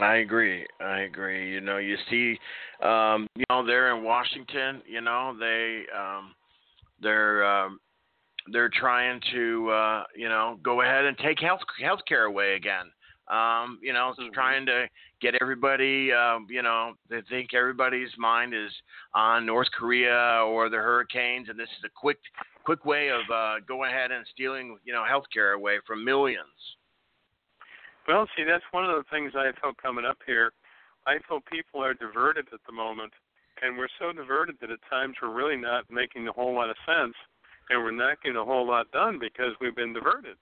[0.00, 0.66] I agree.
[0.80, 1.52] I agree.
[1.52, 2.38] You know, you see,
[2.82, 6.34] um, you know, there in Washington, you know, they, um,
[7.02, 7.78] they're, um,
[8.50, 12.86] they're trying to, uh, you know, go ahead and take health health care away again.
[13.28, 14.34] Um, you know, Mhm.
[14.34, 14.88] trying to
[15.20, 18.70] get everybody, um, you know, they think everybody's mind is
[19.14, 22.20] on North Korea or the hurricanes, and this is a quick,
[22.64, 26.76] quick way of uh, going ahead and stealing, you know, health care away from millions.
[28.06, 30.52] Well, see, that's one of the things I feel coming up here.
[31.06, 33.12] I feel people are diverted at the moment,
[33.62, 36.76] and we're so diverted that at times we're really not making a whole lot of
[36.84, 37.14] sense,
[37.70, 40.36] and we're not getting a whole lot done because we've been diverted.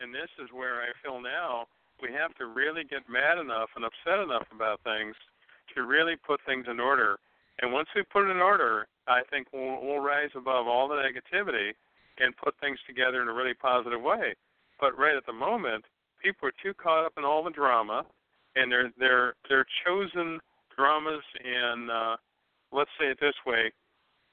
[0.00, 1.66] And this is where I feel now
[2.02, 5.14] we have to really get mad enough and upset enough about things
[5.74, 7.18] to really put things in order.
[7.60, 10.96] And once we put it in order, I think we'll, we'll rise above all the
[10.96, 11.72] negativity
[12.18, 14.34] and put things together in a really positive way.
[14.80, 15.84] But right at the moment,
[16.22, 18.04] people are too caught up in all the drama,
[18.56, 20.40] and they're they're they're chosen
[20.76, 21.22] dramas.
[21.44, 22.16] And uh,
[22.72, 23.72] let's say it this way: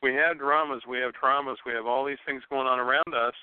[0.02, 3.36] we have dramas, we have traumas, we have all these things going on around us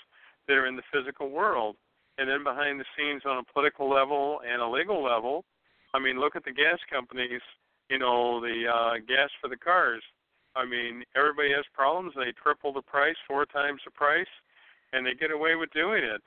[0.49, 1.77] that are in the physical world,
[2.19, 5.45] and then behind the scenes on a political level and a legal level.
[5.95, 7.43] I mean, look at the gas companies.
[7.89, 10.03] You know, the uh, gas for the cars.
[10.57, 12.15] I mean, everybody has problems.
[12.17, 14.27] They triple the price, four times the price,
[14.93, 16.21] and they get away with doing it.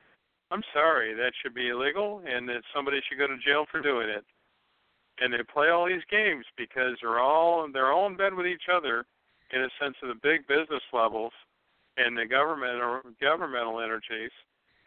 [0.51, 4.09] I'm sorry, that should be illegal, and that somebody should go to jail for doing
[4.09, 4.23] it.
[5.19, 8.69] And they play all these games because they're all they're all in bed with each
[8.71, 9.05] other,
[9.51, 11.33] in a sense of the big business levels
[11.97, 14.31] and the government or governmental energies.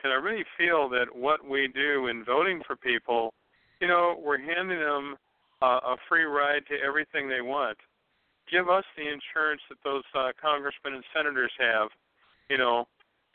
[0.02, 3.32] And I really feel that what we do in voting for people,
[3.80, 5.16] you know, we're handing them
[5.60, 7.78] uh, a free ride to everything they want.
[8.50, 11.88] Give us the insurance that those uh, congressmen and senators have.
[12.50, 12.86] You know,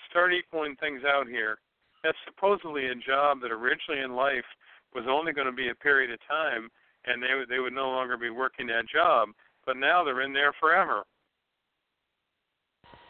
[0.10, 1.58] start equaling things out here
[2.03, 4.45] that's supposedly a job that originally in life
[4.93, 6.69] was only going to be a period of time,
[7.06, 9.30] and they they would no longer be working that job.
[9.65, 11.03] But now they're in there forever.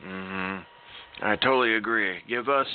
[0.02, 0.66] Mhm.
[1.22, 2.22] I totally agree.
[2.28, 2.68] Give us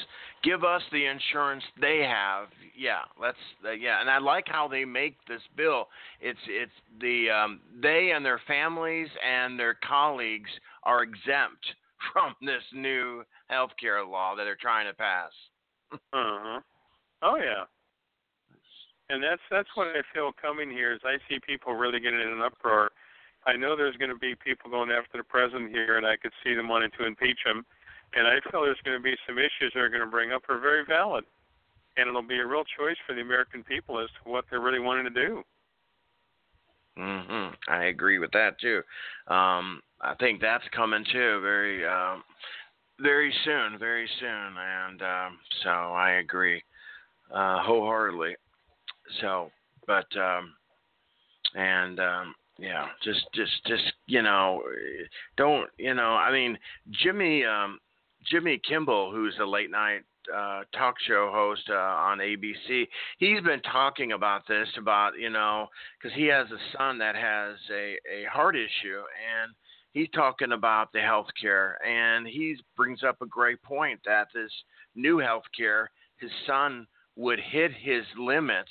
[0.43, 2.49] give us the insurance they have.
[2.77, 5.89] Yeah, let's uh, yeah, and I like how they make this bill.
[6.21, 10.51] It's it's the um, they and their families and their colleagues
[10.83, 11.65] are exempt
[12.13, 15.31] from this new health care law that they're trying to pass.
[15.93, 16.61] uh-huh.
[17.23, 17.65] Oh yeah.
[19.11, 22.29] And that's that's what I feel coming here is I see people really getting in
[22.29, 22.91] an uproar.
[23.45, 26.31] I know there's going to be people going after the president here, and I could
[26.45, 27.67] see them wanting to impeach him
[28.15, 30.59] and I feel there's going to be some issues they're going to bring up are
[30.59, 31.25] very valid,
[31.97, 34.81] and it'll be a real choice for the American people as to what they're really
[34.81, 35.45] wanting to do.
[36.99, 37.57] Mhm.
[37.69, 38.83] I agree with that too.
[39.27, 42.23] Um, I think that's coming too very, um,
[43.01, 46.63] very soon, very soon, and um, so I agree
[47.31, 48.37] uh, wholeheartedly.
[49.21, 49.51] So,
[49.87, 50.55] but um,
[51.55, 54.63] and um, yeah, just, just, just you know,
[55.37, 56.15] don't you know?
[56.15, 56.59] I mean,
[56.91, 57.45] Jimmy.
[57.45, 57.79] Um,
[58.31, 60.03] Jimmy Kimmel, who's a late night
[60.35, 62.87] uh, talk show host uh, on ABC,
[63.19, 65.69] he's been talking about this about you know
[66.01, 69.53] because he has a son that has a a heart issue and
[69.93, 74.53] he's talking about the health care and he brings up a great point that this
[74.95, 78.71] new health care his son would hit his limits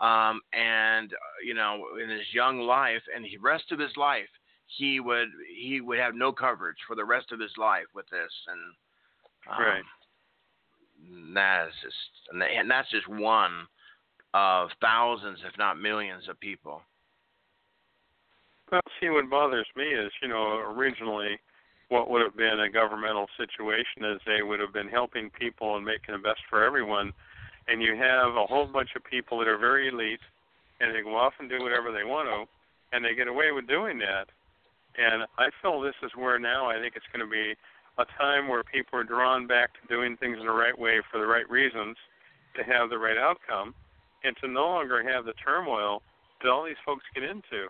[0.00, 4.28] um, and uh, you know in his young life and the rest of his life
[4.66, 8.32] he would he would have no coverage for the rest of his life with this,
[8.48, 8.74] and
[9.50, 9.82] um, right.
[11.34, 11.96] That is just,
[12.30, 13.66] and that's just one
[14.34, 16.80] of thousands, if not millions, of people.
[18.70, 21.40] Well, see, what bothers me is, you know, originally
[21.88, 25.84] what would have been a governmental situation is they would have been helping people and
[25.84, 27.12] making the best for everyone,
[27.66, 30.22] and you have a whole bunch of people that are very elite,
[30.80, 33.66] and they go off and do whatever they want to, and they get away with
[33.66, 34.28] doing that
[34.98, 37.54] and I feel this is where now I think it's going to be
[37.98, 41.18] a time where people are drawn back to doing things in the right way for
[41.18, 41.96] the right reasons
[42.56, 43.74] to have the right outcome
[44.24, 46.02] and to no longer have the turmoil
[46.42, 47.68] that all these folks get into.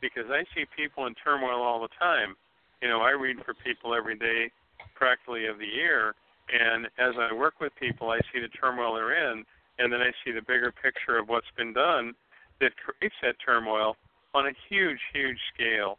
[0.00, 2.36] Because I see people in turmoil all the time.
[2.82, 4.50] You know, I read for people every day,
[4.94, 6.14] practically of the year,
[6.48, 9.44] and as I work with people, I see the turmoil they're in,
[9.78, 12.14] and then I see the bigger picture of what's been done
[12.60, 13.96] that creates that turmoil
[14.34, 15.98] on a huge, huge scale.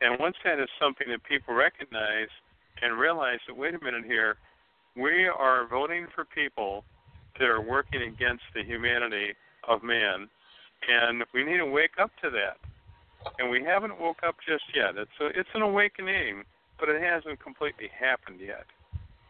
[0.00, 2.28] And once that is something that people recognize
[2.82, 4.36] and realize that, wait a minute here,
[4.96, 6.84] we are voting for people
[7.38, 9.34] that are working against the humanity
[9.68, 10.28] of man,
[10.88, 12.56] and we need to wake up to that.
[13.38, 14.96] And we haven't woke up just yet.
[14.96, 16.44] It's a, it's an awakening,
[16.78, 18.64] but it hasn't completely happened yet.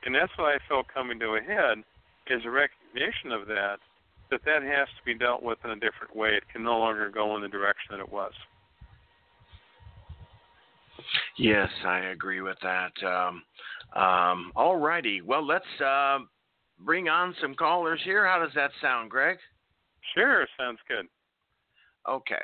[0.07, 1.83] And that's what I feel coming to a head
[2.29, 3.79] is a recognition of that,
[4.31, 6.31] that that has to be dealt with in a different way.
[6.31, 8.33] It can no longer go in the direction that it was.
[11.39, 12.93] Yes, I agree with that.
[13.05, 13.43] Um,
[14.01, 15.21] um, all righty.
[15.21, 16.19] Well, let's uh,
[16.79, 18.27] bring on some callers here.
[18.27, 19.39] How does that sound, Greg?
[20.15, 21.07] Sure, sounds good.
[22.09, 22.43] Okay.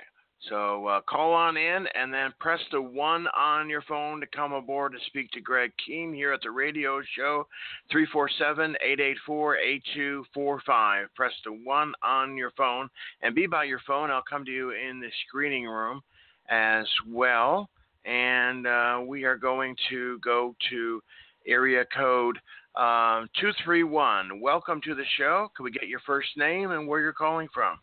[0.50, 4.52] So uh, call on in and then press the one on your phone to come
[4.52, 7.48] aboard to speak to Greg Kehn here at the radio show,
[7.90, 11.08] 347 884 8245.
[11.16, 12.88] Press the one on your phone
[13.22, 14.10] and be by your phone.
[14.10, 16.02] I'll come to you in the screening room
[16.48, 17.68] as well
[18.06, 21.02] and uh, we are going to go to
[21.46, 22.38] area code
[22.76, 24.40] um, 231.
[24.40, 25.48] Welcome to the show.
[25.56, 27.78] Can we get your first name and where you're calling from?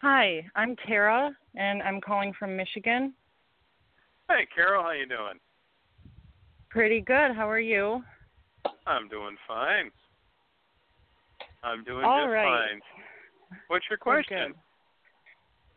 [0.00, 3.12] Hi, I'm Tara, and I'm calling from Michigan.
[4.28, 5.38] Hey, Carol, how you doing?
[6.70, 7.36] Pretty good.
[7.36, 8.02] How are you?
[8.86, 9.90] I'm doing fine.
[11.62, 12.70] I'm doing All just right.
[12.70, 12.80] fine.
[13.68, 14.54] What's your question?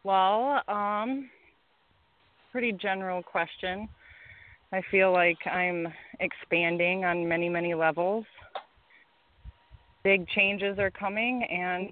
[0.04, 1.30] Well, um,
[2.56, 3.89] pretty general question.
[4.72, 5.88] I feel like I'm
[6.22, 8.24] expanding on many, many levels.
[10.06, 11.89] Big changes are coming, and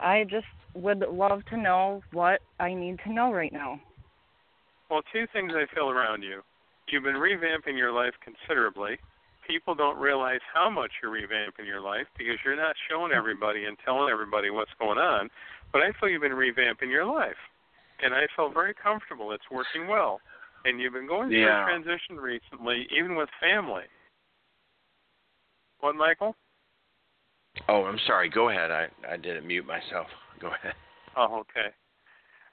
[0.00, 3.78] I just would love to know what I need to know right now.
[4.90, 6.40] Well, two things I feel around you.
[6.88, 8.96] You've been revamping your life considerably.
[9.46, 13.76] People don't realize how much you're revamping your life because you're not showing everybody and
[13.84, 15.28] telling everybody what's going on.
[15.70, 17.36] But I feel you've been revamping your life
[18.02, 19.32] and I felt very comfortable.
[19.32, 20.20] It's working well.
[20.64, 21.62] And you've been going through Yeah.
[21.62, 23.84] a transition recently, even with family.
[25.80, 26.36] What, Michael?
[27.68, 28.28] Oh, I'm sorry.
[28.28, 28.70] Go ahead.
[28.70, 30.06] I, I didn't mute myself.
[30.40, 30.74] Go ahead.
[31.16, 31.74] Oh, okay.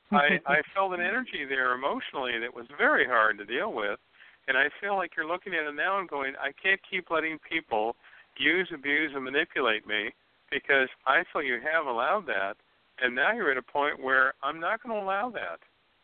[0.12, 4.00] I I felt an energy there emotionally that was very hard to deal with,
[4.48, 7.38] and I feel like you're looking at it now and going, I can't keep letting
[7.40, 7.98] people
[8.38, 10.12] use, abuse, and manipulate me
[10.50, 12.56] because I feel you have allowed that,
[13.02, 15.60] and now you're at a point where I'm not going to allow that.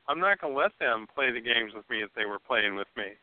[0.08, 2.76] I'm not going to let them play the games with me that they were playing
[2.76, 3.16] with me.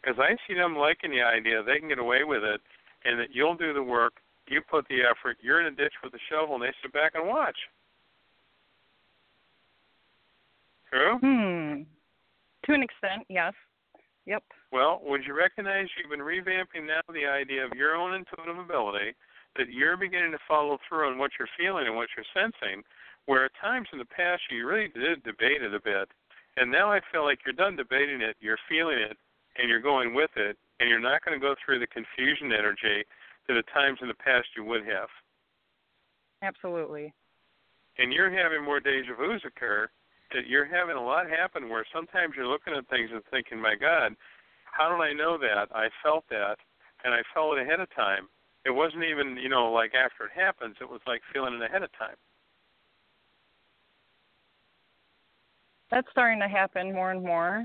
[0.00, 2.60] Because I see them liking the idea they can get away with it,
[3.04, 4.14] and that you'll do the work,
[4.48, 7.12] you put the effort, you're in a ditch with a shovel, and they sit back
[7.14, 7.56] and watch.
[10.90, 11.18] True?
[11.18, 11.82] Hmm.
[12.66, 13.52] To an extent, yes.
[14.26, 14.42] Yep.
[14.72, 19.12] Well, would you recognize you've been revamping now the idea of your own intuitive ability,
[19.56, 22.82] that you're beginning to follow through on what you're feeling and what you're sensing,
[23.26, 26.08] where at times in the past you really did debate it a bit.
[26.56, 29.16] And now I feel like you're done debating it, you're feeling it,
[29.56, 33.04] and you're going with it, and you're not going to go through the confusion energy
[33.48, 35.08] that at times in the past you would have.
[36.42, 37.12] Absolutely.
[37.98, 39.88] And you're having more deja vu's occur,
[40.32, 43.74] that you're having a lot happen where sometimes you're looking at things and thinking, my
[43.74, 44.14] God,
[44.64, 45.68] how did I know that?
[45.74, 46.56] I felt that,
[47.04, 48.28] and I felt it ahead of time.
[48.64, 51.82] It wasn't even, you know, like after it happens, it was like feeling it ahead
[51.82, 52.16] of time.
[55.90, 57.64] That's starting to happen more and more.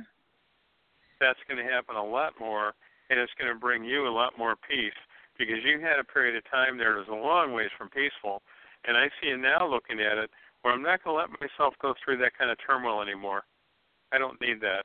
[1.20, 2.74] That's going to happen a lot more,
[3.10, 4.96] and it's going to bring you a lot more peace
[5.38, 8.44] because you had a period of time there that was a long ways from peaceful.
[8.86, 10.30] And I see you now looking at it
[10.62, 13.44] where I'm not going to let myself go through that kind of turmoil anymore.
[14.12, 14.84] I don't need that.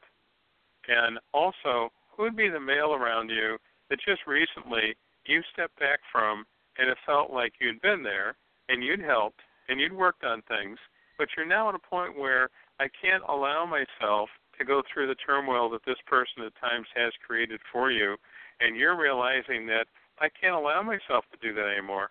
[0.86, 3.58] And also, who would be the male around you
[3.90, 4.94] that just recently
[5.26, 6.44] you stepped back from
[6.78, 8.36] and it felt like you'd been there
[8.68, 10.78] and you'd helped and you'd worked on things,
[11.18, 12.50] but you're now at a point where
[12.80, 17.12] I can't allow myself to go through the turmoil that this person at times has
[17.26, 18.16] created for you,
[18.60, 19.86] and you're realizing that
[20.20, 22.10] I can't allow myself to do that anymore.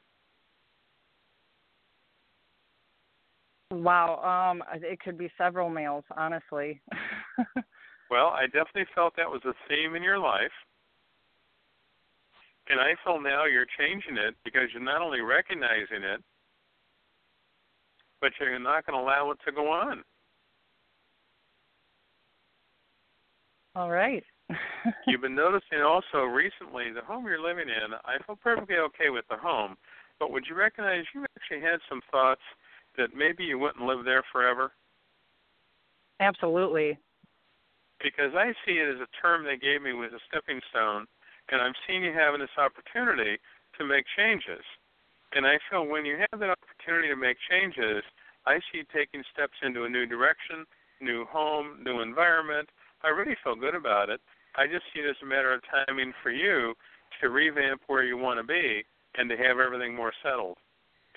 [3.72, 6.82] Wow, um, it could be several males, honestly.
[8.11, 10.51] well, I definitely felt that was a theme in your life.
[12.74, 16.24] And I feel now you're changing it because you're not only recognizing it,
[18.19, 20.01] but you're not going to allow it to go on.
[23.76, 24.24] All right.
[25.07, 29.26] You've been noticing also recently the home you're living in, I feel perfectly okay with
[29.30, 29.76] the home,
[30.19, 32.41] but would you recognize you actually had some thoughts
[32.97, 34.71] that maybe you wouldn't live there forever?
[36.19, 36.97] Absolutely.
[38.01, 41.05] Because I see it as a term they gave me was a stepping stone,
[41.52, 43.38] and I'm seeing you having this opportunity
[43.78, 44.64] to make changes.
[45.34, 48.04] And I feel when you have that opportunity to make changes,
[48.46, 50.66] I see you taking steps into a new direction,
[51.02, 52.70] new home, new environment.
[53.04, 54.22] I really feel good about it.
[54.56, 56.74] I just see it as a matter of timing for you
[57.22, 58.84] to revamp where you want to be
[59.18, 60.58] and to have everything more settled.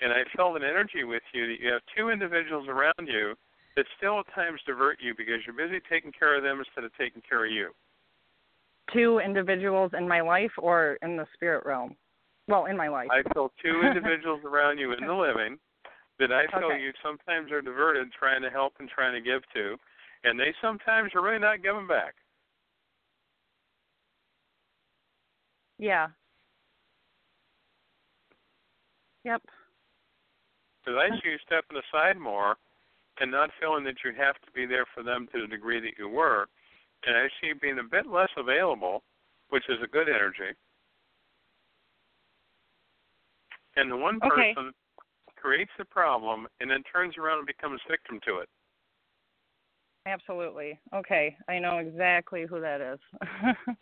[0.01, 3.33] And I felt an energy with you that you have two individuals around you
[3.75, 6.91] that still at times divert you because you're busy taking care of them instead of
[6.97, 7.69] taking care of you.
[8.93, 11.95] Two individuals in my life or in the spirit realm?
[12.47, 13.09] Well, in my life.
[13.11, 15.57] I feel two individuals around you in the living
[16.19, 16.81] that I feel Okay.
[16.81, 19.77] you sometimes are diverted trying to help and trying to give to,
[20.23, 22.15] and they sometimes are really not giving back.
[25.77, 26.07] Yeah.
[29.23, 29.43] Yep.
[30.83, 32.55] Because I see you stepping aside more
[33.19, 35.97] and not feeling that you have to be there for them to the degree that
[35.99, 36.47] you were.
[37.07, 39.01] And I see being a bit less available,
[39.49, 40.51] which is a good energy.
[43.77, 44.53] And the one Okay.
[44.53, 44.73] person
[45.37, 48.49] creates the problem and then turns around and becomes victim to it.
[50.05, 50.79] Absolutely.
[50.93, 51.37] Okay.
[51.47, 52.99] I know exactly who that is.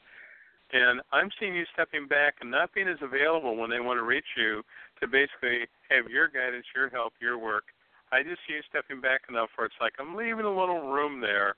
[0.74, 4.04] And I'm seeing you stepping back and not being as available when they want to
[4.04, 4.64] reach you
[5.00, 7.66] to basically have your guidance, your help, your work.
[8.12, 11.22] I just see you stepping back enough where it's like I'm leaving a little room
[11.22, 11.56] there.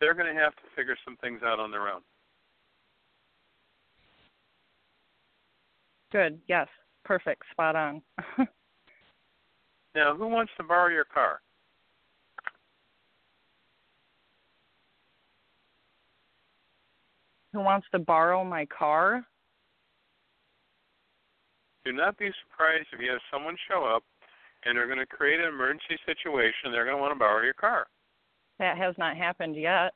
[0.00, 2.00] They're going to have to figure some things out on their own.
[6.12, 6.40] Good.
[6.48, 6.68] Yes.
[7.04, 7.42] Perfect.
[7.52, 8.02] Spot on.
[9.94, 11.40] Now, who wants to borrow your car?
[17.52, 19.26] who wants to borrow my car?
[21.84, 24.04] Do not be surprised if you have someone show up
[24.64, 26.70] and they're going to create an emergency situation.
[26.70, 27.86] They're going to want to borrow your car.
[28.58, 29.94] That has not happened yet.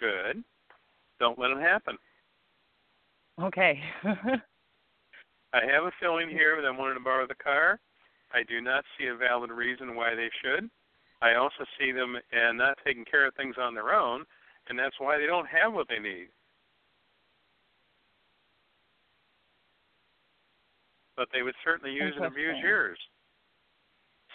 [0.00, 0.42] Good.
[1.18, 1.98] Don't let it happen.
[3.42, 3.80] Okay.
[4.04, 7.80] I have a feeling here that I'm wanting to borrow the car.
[8.32, 10.68] I do not see a valid reason why they should.
[11.20, 14.24] I also see them and not taking care of things on their own,
[14.68, 16.28] and that's why they don't have what they need.
[21.16, 22.98] But they would certainly use and abuse yours.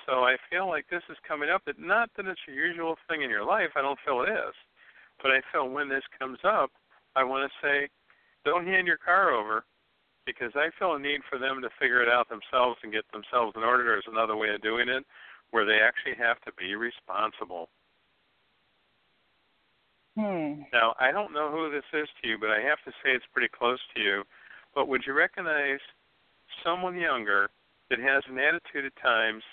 [0.05, 1.63] So I feel like this is coming up.
[1.65, 3.71] That not that it's a usual thing in your life.
[3.75, 4.55] I don't feel it is,
[5.21, 6.71] but I feel when this comes up,
[7.15, 7.89] I want to say,
[8.43, 9.63] don't hand your car over
[10.25, 13.53] because I feel a need for them to figure it out themselves and get themselves
[13.55, 13.83] in order.
[13.83, 15.05] There's another way of doing it
[15.51, 17.69] where they actually have to be responsible.
[20.17, 20.63] Hmm.
[20.71, 23.25] Now, I don't know who this is to you, but I have to say it's
[23.33, 24.23] pretty close to you.
[24.75, 25.79] But would you recognize
[26.63, 27.49] someone younger
[27.89, 29.43] that has an attitude at times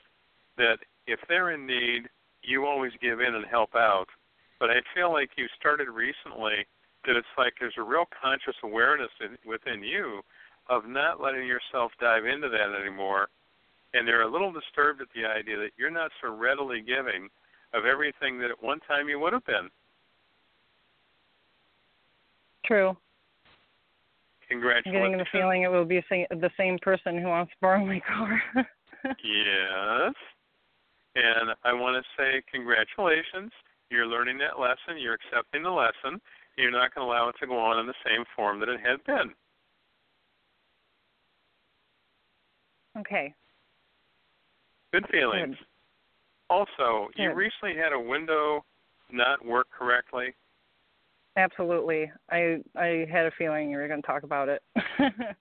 [0.56, 2.08] that if they're in need,
[2.42, 4.06] you always give in and help out?
[4.58, 6.66] But I feel like you started recently
[7.06, 10.20] that it's like there's a real conscious awareness in, within you
[10.68, 13.28] of not letting yourself dive into that anymore.
[13.94, 17.28] And they're a little disturbed at the idea that you're not so readily giving
[17.72, 19.68] of everything that at one time you would have been.
[22.64, 22.90] True.
[22.90, 22.96] I'm
[24.48, 25.02] Congratulations.
[25.02, 28.42] getting the feeling it will be the same person who wants to borrow my car.
[29.02, 30.12] Yes.
[31.16, 33.50] And I want to say congratulations.
[33.90, 35.00] You're learning that lesson.
[35.00, 36.20] You're accepting the lesson.
[36.56, 38.80] You're not going to allow it to go on in the same form that it
[38.80, 39.34] had been.
[42.98, 43.34] okay.
[44.92, 45.56] Good feelings.
[46.48, 48.64] Also, you recently had a window
[49.12, 50.34] not work correctly.
[51.36, 52.10] Absolutely.
[52.28, 54.62] I I had a feeling you were going to talk about it.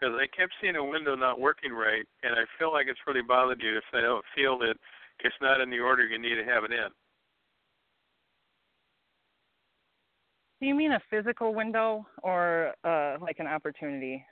[0.00, 3.20] Because I kept seeing a window not working right, and I feel like it's really
[3.20, 4.76] bothered you if they don't feel that
[5.24, 6.88] it's not in the order you need to have it in.
[10.60, 14.24] Do you mean a physical window or uh like an opportunity?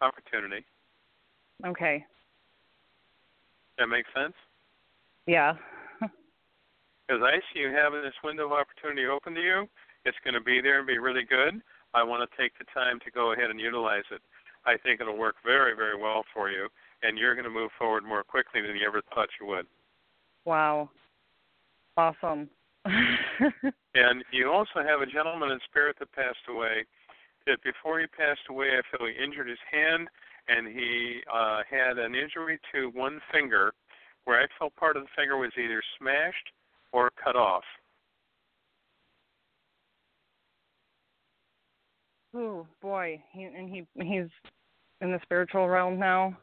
[0.00, 0.64] Opportunity.
[1.66, 2.04] Okay.
[3.78, 4.34] That makes sense?
[5.26, 5.54] Yeah.
[7.08, 9.64] Because I see you having this window of opportunity open to you.
[10.04, 11.56] It's going to be there and be really good.
[11.94, 14.20] I want to take the time to go ahead and utilize it.
[14.66, 16.68] I think it'll work very, very well for you,
[17.02, 19.64] and you're going to move forward more quickly than you ever thought you would.
[20.48, 20.88] Wow.
[21.98, 22.48] Awesome.
[23.94, 26.84] And you also have a gentleman in spirit that passed away.
[27.46, 30.08] That before he passed away, I feel he injured his hand,
[30.46, 33.72] and he uh, had an injury to one finger,
[34.24, 36.52] where I felt part of the finger was either smashed
[36.92, 37.64] or cut off.
[42.34, 44.30] oh boy, he and he he's
[45.00, 46.36] in the spiritual realm now.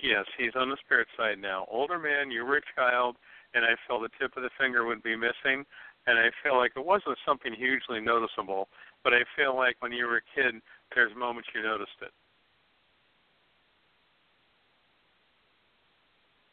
[0.00, 1.66] Yes, he's on the spirit side now.
[1.70, 3.16] Older man, you were a child,
[3.54, 5.64] and I felt the tip of the finger would be missing,
[6.06, 8.68] and I feel like it wasn't something hugely noticeable,
[9.04, 10.60] but I feel like when you were a kid,
[10.94, 12.12] there's moments you noticed it.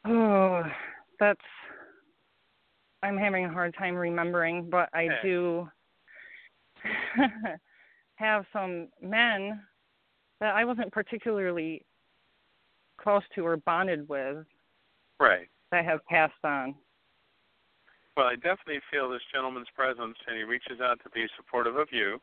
[0.05, 0.63] Oh,
[1.19, 1.39] that's.
[3.03, 5.19] I'm having a hard time remembering, but I Okay.
[5.23, 5.69] do
[8.15, 9.61] have some men
[10.39, 11.85] that I wasn't particularly
[12.97, 14.45] close to or bonded with
[15.19, 15.49] Right.
[15.71, 16.75] that have passed on.
[18.15, 21.89] Well, I definitely feel this gentleman's presence, and he reaches out to be supportive of
[21.91, 22.19] you,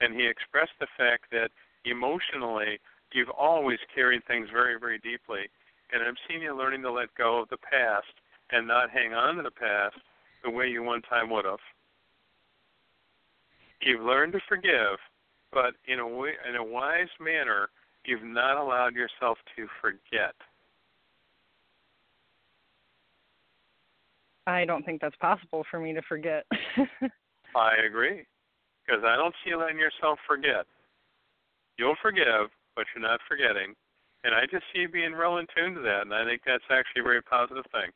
[0.00, 1.50] and he expressed the fact that
[1.84, 2.80] emotionally
[3.12, 5.44] you've always carried things very, very deeply,
[5.92, 8.12] and I'm seeing you learning to let go of the past
[8.50, 9.96] and not hang on to the past
[10.42, 11.60] the way you one time would have.
[13.82, 14.98] You've learned to forgive,
[15.52, 17.68] but in a way, in a wise manner,
[18.04, 20.34] you've not allowed yourself to forget.
[24.46, 26.44] I don't think that's possible for me to forget.
[27.56, 28.24] I agree.
[28.86, 30.66] Because I don't see you letting yourself forget.
[31.78, 33.74] You'll forgive, but you're not forgetting.
[34.24, 36.64] And I just see you being real in tune to that, and I think that's
[36.70, 37.90] actually a very positive thing.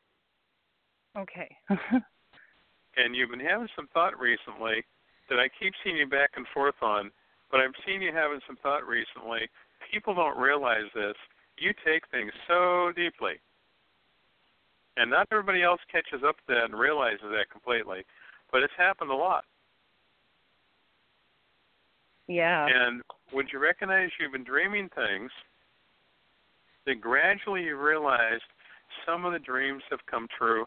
[1.17, 1.55] okay.
[2.97, 4.83] And you've been having some thought recently
[5.29, 7.09] that I keep seeing you back and forth on,
[7.49, 9.47] but I'm seeing you having some thought recently.
[9.91, 11.15] People don't realize this.
[11.57, 13.39] You take things so deeply.
[14.97, 18.03] And not everybody else catches up to that and realizes that completely.
[18.51, 19.45] But it's happened a lot.
[22.27, 22.67] yeah.
[22.67, 23.01] And
[23.33, 25.31] would you recognize you've been dreaming things
[26.85, 28.43] that gradually you realized
[29.05, 30.65] some of the dreams have come true?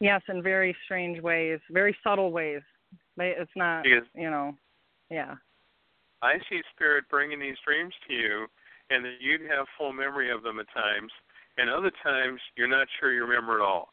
[0.00, 2.62] Yes, in very strange ways, very subtle ways.
[3.18, 4.56] It's not, Because- you know,
[5.10, 5.34] yeah.
[6.22, 8.46] I see Spirit bringing these dreams to you,
[8.90, 11.12] and that you'd have full memory of them at times,
[11.56, 13.88] and other times you're not sure you remember at all.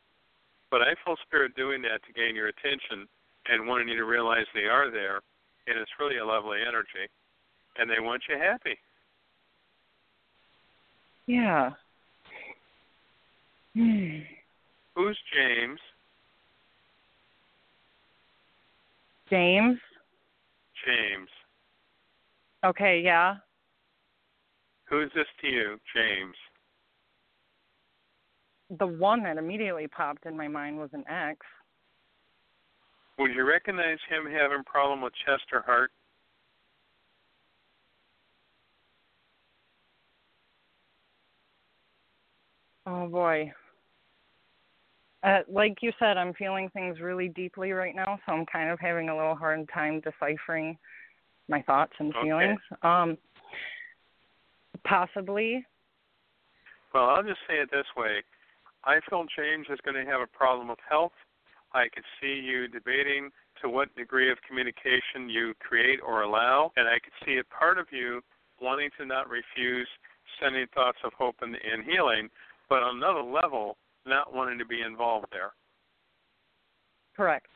[0.72, 3.08] But I feel Spirit doing that to gain your attention
[3.48, 5.22] and wanting you to realize they are there,
[5.68, 7.10] and it's really a lovely energy,
[7.78, 8.78] and they want you happy.
[11.28, 11.72] Yeah.
[13.74, 14.20] Hmm.
[14.96, 15.80] Who's James?
[19.30, 19.78] James.
[20.86, 21.30] James.
[22.64, 23.36] Okay, yeah.
[24.90, 26.36] Who's this to you, James?
[28.80, 31.40] The one that immediately popped in my mind was an ex.
[33.18, 35.92] Would you recognize him having problem with chest or heart?
[42.86, 43.52] Oh boy.
[45.24, 48.80] Uh, like you said, I'm feeling things really deeply right now, so I'm kind of
[48.80, 50.78] having a little hard time deciphering
[51.48, 52.26] my thoughts and Okay.
[52.28, 52.60] feelings.
[52.84, 53.18] Um,
[54.86, 55.66] possibly.
[56.94, 58.24] Well, I'll just say it this way.
[58.86, 61.12] I feel James is going to have a problem with health.
[61.74, 63.32] I could see you debating
[63.62, 67.78] to what degree of communication you create or allow, and I could see a part
[67.78, 68.22] of you
[68.62, 69.88] wanting to not refuse
[70.42, 72.30] sending thoughts of hope and, and healing,
[72.70, 75.52] but on another level, not wanting to be involved there.
[77.16, 77.50] Correct.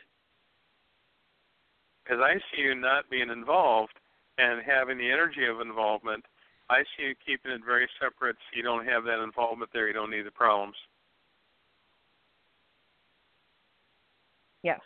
[2.04, 3.94] Because I see you not being involved
[4.38, 6.26] and having the energy of involvement.
[6.70, 9.88] I see you keeping it very separate so you don't have that involvement there.
[9.88, 10.76] You don't need the problems.
[14.61, 14.80] Yes.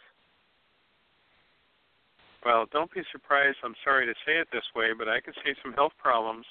[2.45, 3.57] Well, don't be surprised.
[3.63, 6.45] I'm sorry to say it this way, but I can see some health problems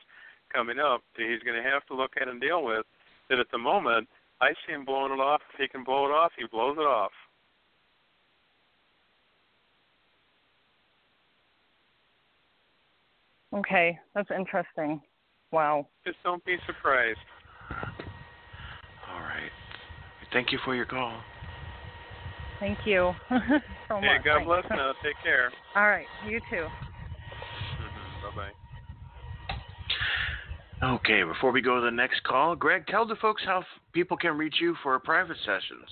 [0.53, 2.85] coming up that he's going to have to look at and deal with.
[3.31, 4.09] That at the moment,
[4.41, 5.41] I see him blowing it off.
[5.55, 7.13] If he can blow it off, he blows it off.
[13.55, 15.01] Okay, that's interesting.
[15.53, 15.87] Wow.
[16.05, 17.19] Just don't be surprised.
[19.11, 19.51] All right.
[20.33, 21.21] Thank you for your call.
[22.59, 23.39] Thank you so
[24.01, 24.25] Hey, much.
[24.25, 24.47] God Thanks.
[24.47, 24.93] bless now.
[25.05, 25.51] Take care.
[25.77, 26.67] All right, you too.
[27.79, 28.49] hmm Bye
[30.81, 30.97] bye.
[30.97, 34.17] Okay, before we go to the next call, Greg, tell the folks how f- people
[34.17, 35.87] can reach you for private sessions.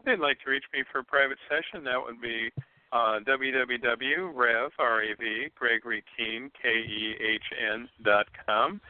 [0.00, 2.50] If they'd like to reach me for a private session, that would be
[2.92, 8.80] uh, www.rev, R-A-V, Gregory Kehn, K-E-H-N dot com.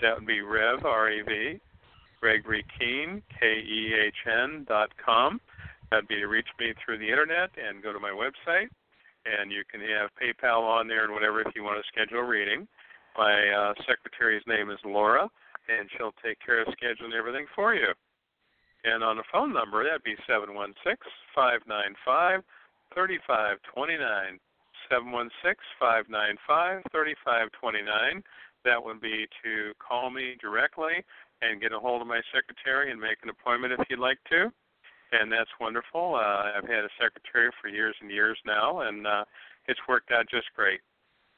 [0.00, 1.60] That would be Rev, R-A-V,
[2.20, 5.40] Gregory Kehn, K-E-H-N dot com.
[5.90, 8.68] That'd be to reach me through the internet and go to my website.
[9.24, 12.24] And you can have PayPal on there and whatever if you want to schedule a
[12.24, 12.66] reading.
[13.16, 15.28] My uh, secretary's name is Laura,
[15.68, 17.92] and she'll take care of scheduling everything for you.
[18.84, 22.42] And on the phone number, that'd be seven one six five nine five
[22.94, 24.38] thirty five twenty nine.
[24.90, 28.22] Seven one six five nine five thirty five twenty nine.
[28.64, 31.02] That would be to call me directly
[31.40, 34.52] and get a hold of my secretary and make an appointment if you'd like to.
[35.12, 36.14] And that's wonderful.
[36.14, 39.24] Uh, I've had a secretary for years and years now, and uh,
[39.66, 40.80] it's worked out just great.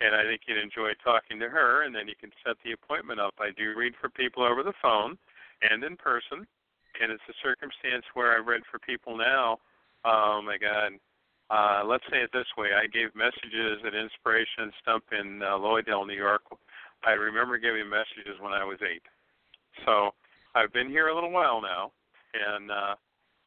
[0.00, 3.20] And I think you'd enjoy talking to her, and then you can set the appointment
[3.20, 3.34] up.
[3.38, 5.16] I do read for people over the phone
[5.62, 6.46] and in person,
[7.00, 9.58] and it's a circumstance where I've read for people now.
[10.04, 10.92] Oh my God.
[11.50, 15.82] Uh, let's say it this way: I gave messages at Inspiration Stump in uh, Lily
[15.82, 16.42] Dale, New York.
[17.04, 19.02] I remember giving messages when I was eight.
[19.84, 20.14] So
[20.54, 21.92] I've been here a little while now,
[22.32, 22.94] and uh,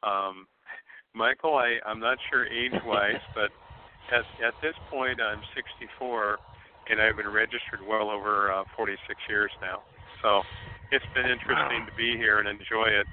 [0.05, 0.47] um,
[1.15, 3.49] Michael, I, I'm not sure age-wise, but
[4.13, 6.37] at at this point, I'm 64,
[6.89, 9.81] and I've been registered well over uh, 46 years now.
[10.21, 10.41] So
[10.91, 13.07] it's been interesting to be here and enjoy it.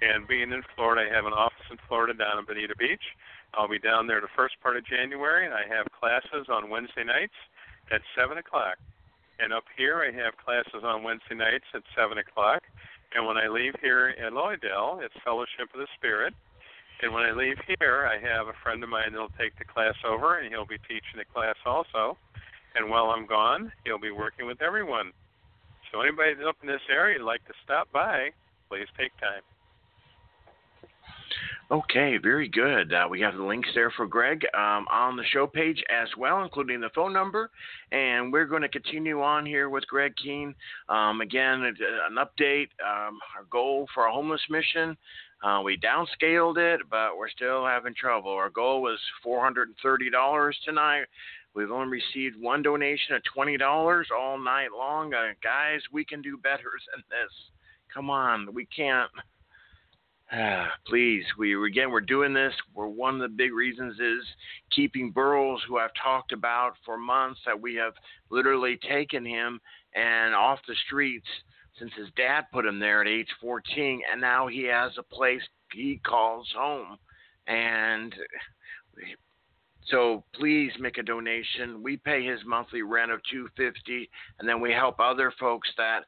[0.00, 3.02] And being in Florida, I have an office in Florida down in Bonita Beach.
[3.54, 7.04] I'll be down there the first part of January, and I have classes on Wednesday
[7.04, 7.34] nights
[7.90, 8.76] at 7 o'clock.
[9.38, 12.62] And up here, I have classes on Wednesday nights at 7 o'clock.
[13.14, 16.34] And when I leave here at Lily Dale, it's Fellowship of the Spirit.
[17.00, 19.94] And when I leave here, I have a friend of mine that'll take the class
[20.04, 22.18] over, and he'll be teaching the class also.
[22.74, 25.12] And while I'm gone, he'll be working with everyone.
[25.90, 28.30] So anybody that's up in this area would like to stop by,
[28.68, 29.42] please take time.
[31.70, 32.94] Okay, very good.
[32.94, 36.42] Uh, we have the links there for Greg um, on the show page as well,
[36.42, 37.50] including the phone number.
[37.92, 40.54] And we're going to continue on here with Greg Kehn.
[40.88, 42.68] Um, again, an update.
[42.82, 44.96] Um, our goal for our homeless mission.
[45.42, 48.30] Uh, we downscaled it, but we're still having trouble.
[48.30, 51.04] Our goal was $430 tonight.
[51.54, 55.12] We've only received one donation of $20 all night long.
[55.12, 57.32] Uh, guys, we can do better than this.
[57.92, 59.10] Come on, we can't.
[60.30, 62.52] Ah, please, we again we're doing this.
[62.74, 64.26] We're one of the big reasons is
[64.70, 67.94] keeping Burroughs, who I've talked about for months, that we have
[68.30, 69.58] literally taken him
[69.94, 71.26] and off the streets
[71.78, 75.42] since his dad put him there at age 14, and now he has a place
[75.72, 76.98] he calls home.
[77.46, 78.14] And
[79.86, 81.82] so please make a donation.
[81.82, 86.00] We pay his monthly rent of 250, and then we help other folks that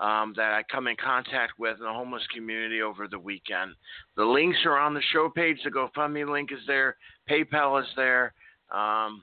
[0.00, 3.72] um, that I come in contact with in the homeless community over the weekend.
[4.16, 5.58] The links are on the show page.
[5.64, 6.96] The GoFundMe link is there.
[7.28, 8.32] PayPal is there.
[8.72, 9.22] Um,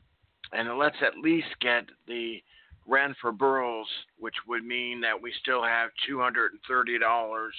[0.52, 2.42] and let's at least get the
[2.88, 3.88] rent for Burroughs,
[4.20, 7.50] which would mean that we still have $230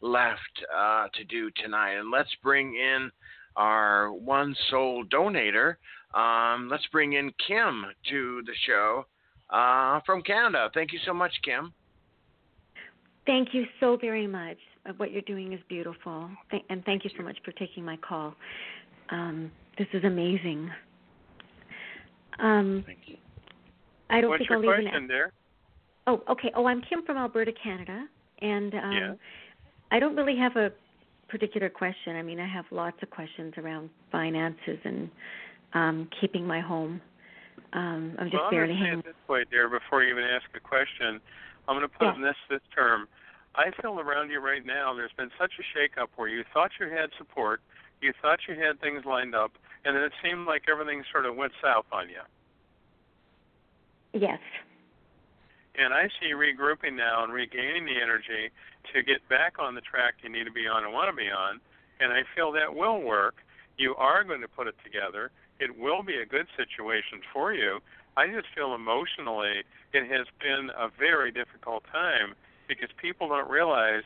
[0.00, 0.40] left
[0.74, 1.94] uh, to do tonight.
[1.94, 3.10] And let's bring in
[3.56, 5.76] our one soul donator.
[6.14, 9.06] Um, let's bring in Kim to the show
[9.50, 10.70] uh, from Canada.
[10.72, 11.72] Thank you so much, Kim.
[13.26, 14.56] Thank you so very much.
[14.86, 16.30] Uh, What you're doing is beautiful,
[16.68, 18.34] and thank you so much for taking my call.
[19.10, 20.70] Um, this is amazing.
[22.38, 23.16] Um, Thank you.
[24.08, 24.90] I don't What's think your I'll even.
[24.90, 25.32] question, dear?
[26.06, 26.50] Oh, okay.
[26.54, 28.06] Oh, I'm Kim from Alberta, Canada,
[28.40, 29.14] and um, Yeah.
[29.90, 30.72] I don't really have a
[31.28, 32.16] particular question.
[32.16, 35.10] I mean, I have lots of questions around finances and
[35.74, 37.00] um, keeping my home.
[37.72, 39.02] Um, I'm just well, barely going to say hanging.
[39.04, 41.20] this way, dear, before you even ask a question.
[41.70, 42.14] I'm going to put Yeah.
[42.16, 43.06] in this this term.
[43.54, 46.88] I feel around you right now there's been such a shakeup where you thought you
[46.88, 47.62] had support,
[48.00, 49.52] you thought you had things lined up,
[49.84, 52.22] and then it seemed like everything sort of went south on you.
[54.12, 54.40] Yes.
[55.76, 58.50] And I see regrouping now and regaining the energy
[58.92, 61.30] to get back on the track you need to be on and want to be
[61.30, 61.60] on.
[62.00, 63.36] And I feel that will work.
[63.78, 65.30] You are going to put it together.
[65.60, 67.78] It will be a good situation for you.
[68.16, 72.34] I just feel emotionally it has been a very difficult time
[72.68, 74.02] because people don't realize,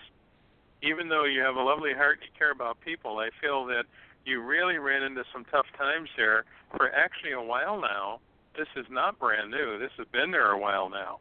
[0.82, 3.84] even though you have a lovely heart and you care about people, I feel that
[4.24, 8.20] you really ran into some tough times there for actually a while now.
[8.56, 9.78] This is not brand new.
[9.78, 11.18] This has been there a while now.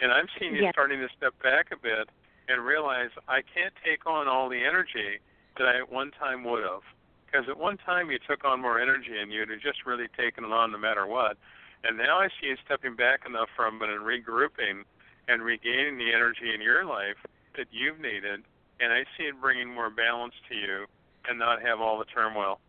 [0.00, 0.72] And I'm seeing you Yes.
[0.72, 2.08] starting to step back a bit
[2.48, 5.20] and realize I can't take on all the energy
[5.58, 6.82] that I at one time would have.
[7.26, 10.44] Because at one time you took on more energy and you'd have just really taken
[10.44, 11.36] it on no matter what.
[11.84, 14.84] And now I see you stepping back enough from it and regrouping
[15.28, 17.16] and regaining the energy in your life
[17.56, 18.42] that you've needed.
[18.80, 20.86] And I see it bringing more balance to you
[21.28, 22.60] and not have all the turmoil.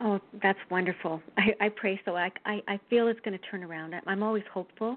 [0.00, 1.22] Oh, that's wonderful.
[1.36, 2.16] I, I pray so.
[2.16, 3.94] I, I, I feel it's going to turn around.
[3.94, 4.96] I'm- I'm always hopeful,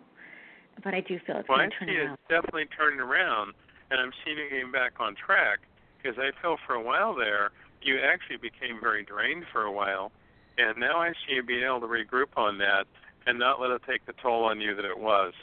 [0.83, 1.97] but I do feel it's Well, going to turn around.
[1.97, 3.53] Well, I see it's definitely turning around,
[3.91, 5.59] and I'm seeing you getting back on track
[6.01, 7.51] because I feel for a while there
[7.81, 10.11] you actually became very drained for a while,
[10.57, 12.85] and now I see you being able to regroup on that
[13.25, 15.33] and not let it take the toll on you that it was.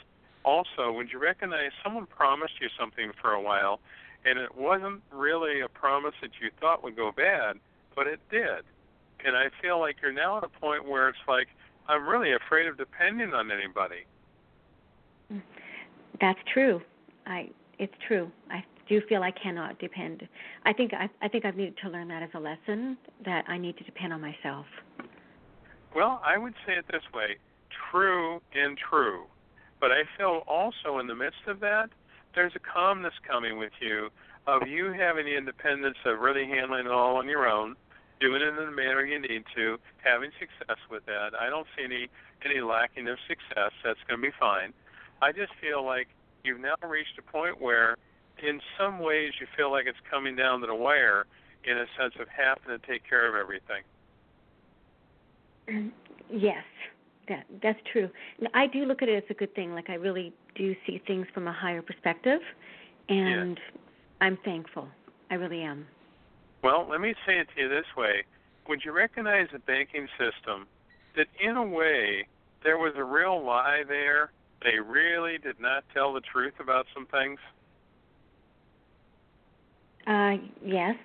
[0.43, 3.79] Also, would you recognize someone promised you something for a while,
[4.25, 7.57] and it wasn't really a promise that you thought would go bad,
[7.95, 8.63] but it did.
[9.23, 11.47] And I feel like you're now at a point where it's like,
[11.87, 14.05] I'm really afraid of depending on anybody.
[16.19, 16.81] That's true.
[17.25, 17.49] I
[17.79, 18.31] it's true.
[18.49, 20.27] I do feel I cannot depend.
[20.65, 23.57] I think I I think I've needed to learn that as a lesson that I
[23.57, 24.65] need to depend on myself.
[25.95, 27.37] Well, I would say it this way
[27.91, 29.23] true and true.
[29.79, 31.89] But I feel also in the midst of that,
[32.35, 34.09] there's a calmness coming with you
[34.47, 37.75] of you having the independence of really handling it all on your own,
[38.19, 41.31] doing it in the manner you need to, having success with that.
[41.39, 42.09] I don't see any
[42.43, 43.71] any lacking of success.
[43.83, 44.73] That's going to be fine.
[45.21, 46.07] I just feel like
[46.43, 47.97] you've now reached a point where,
[48.47, 51.25] in some ways, you feel like it's coming down to the wire
[51.63, 53.83] in a sense of having to take care of everything.
[56.31, 56.63] yes,
[57.27, 58.09] that that's true.
[58.39, 59.73] And I do look at it as a good thing.
[59.73, 62.39] Like I really do see things from a higher perspective,
[63.09, 63.59] and
[64.19, 64.87] I'm thankful.
[65.29, 65.87] I really am.
[66.63, 68.23] Well, let me say it to you this way.
[68.67, 70.67] Would you recognize the banking system
[71.15, 72.27] that in a way
[72.63, 74.31] there was a real lie there?
[74.63, 77.39] They really did not tell the truth about some things?
[80.07, 80.95] Uh, yes.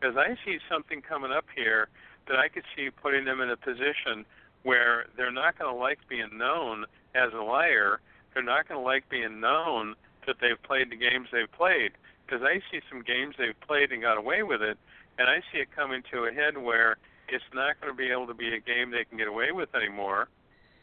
[0.00, 1.88] Because I see something coming up here
[2.28, 4.24] that I could see putting them in a position
[4.62, 6.84] where they're not going to like being known
[7.14, 8.00] as a liar.
[8.32, 9.94] They're not going to like being known
[10.26, 11.92] that they've played the games they've played.
[12.24, 14.78] Because I see some games they've played and got away with it,
[15.18, 16.96] and I see it coming to a head where
[17.28, 19.74] it's not going to be able to be a game they can get away with
[19.74, 20.28] anymore.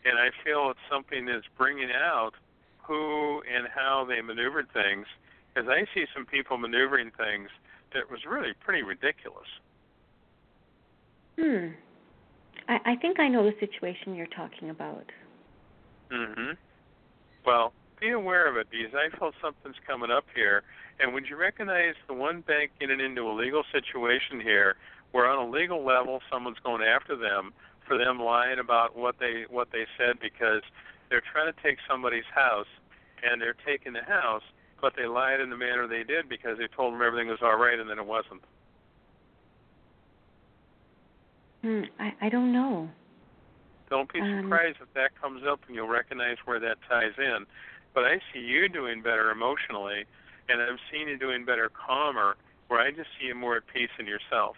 [0.06, 2.32] And I feel it's something that's bringing out
[2.84, 5.06] who and how they maneuvered things.
[5.54, 7.50] Because I see some people maneuvering things
[7.94, 9.48] that was really pretty ridiculous.
[11.40, 11.68] Hmm.
[12.68, 15.06] I, I think I know the situation you're talking about.
[16.12, 16.58] Mm Mhm.
[17.46, 20.64] Well, be aware of it because I feel something's coming up here.
[21.00, 24.76] And would you recognize the one bank getting into a legal situation here,
[25.12, 27.54] where on a legal level someone's going after them
[27.88, 30.62] for them lying about what they what they said because
[31.10, 32.68] they're trying to take somebody's house
[33.24, 34.44] and they're taking the house,
[34.82, 37.58] but they lied in the manner they did because they told them everything was all
[37.58, 38.42] right and then it wasn't.
[41.62, 41.82] Hmm.
[42.00, 42.90] I I don't know.
[43.90, 47.46] Don't be Um, surprised if that comes up and you'll recognize where that ties in.
[47.94, 50.06] But I see you doing better emotionally,
[50.48, 53.90] and I'm seeing you doing better calmer, where I just see you more at peace
[53.98, 54.56] in yourself.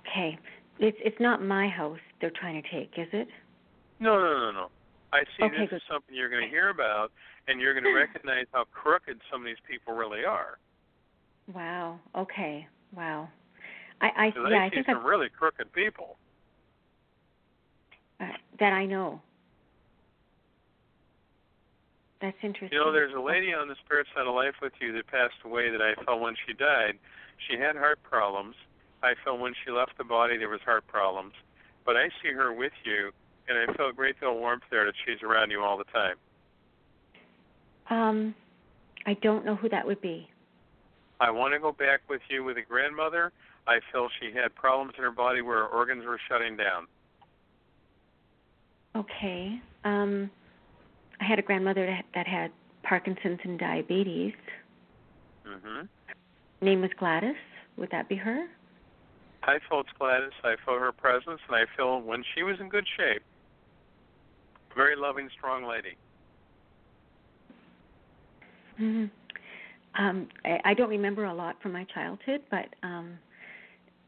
[0.00, 0.38] Okay.
[0.78, 3.28] It's it's not my house they're trying to take, is it?
[3.98, 4.70] No, no, no, no.
[5.12, 5.76] I see Okay, this good.
[5.76, 7.12] is something you're going to hear about,
[7.48, 10.58] and you're going to recognize how crooked some of these people really are.
[11.52, 11.98] Wow.
[12.16, 12.66] Okay.
[12.96, 13.28] Wow.
[14.00, 16.16] I I yeah I I think some I've, really crooked people.
[18.20, 18.26] uh,
[18.60, 19.20] that I know.
[22.20, 22.70] That's interesting.
[22.72, 25.44] You know, there's a lady on the spirit side of life with you that passed
[25.44, 26.96] away that I felt when she died.
[27.48, 28.54] She had heart problems.
[29.02, 31.34] I felt when she left the body there was heart problems.
[31.84, 33.10] But I see her with you,
[33.46, 35.84] and I feel a great deal of warmth there that she's around you all the
[35.92, 36.16] time.
[37.90, 38.34] Um,
[39.06, 40.28] I don't know who that would be.
[41.20, 43.32] I want to go back with you with a grandmother.
[43.66, 46.86] I feel she had problems in her body where her organs were shutting down.
[48.96, 49.60] Okay.
[49.84, 50.30] Um,
[51.20, 52.50] I had a grandmother that, that had
[52.82, 54.34] Parkinson's and diabetes.
[55.46, 55.88] Mhm.
[56.60, 57.36] Name was Gladys.
[57.76, 58.46] Would that be her?
[59.42, 60.32] I felt Gladys.
[60.42, 63.22] I felt her presence, and I feel when she was in good shape.
[64.74, 65.96] Very loving, strong lady.
[68.76, 69.04] Hmm
[69.98, 73.18] Um, I, I don't remember a lot from my childhood, but um,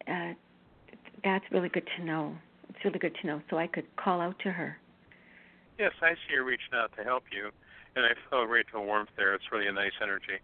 [0.09, 0.33] uh,
[1.23, 2.35] that's really good to know.
[2.71, 4.77] It's really good to know, so I could call out to her.
[5.79, 7.51] Yes, I see her reaching out to help you,
[7.95, 9.35] and I feel a great deal of warmth there.
[9.35, 10.41] It's really a nice energy.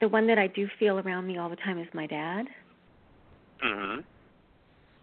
[0.00, 2.46] The one that I do feel around me all the time is my dad.
[3.62, 4.04] Mhm.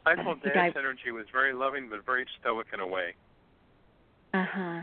[0.05, 2.87] I Uh, felt he Dad's died- energy was very loving, but very stoic in a
[2.87, 3.15] way.
[4.33, 4.81] Uh huh.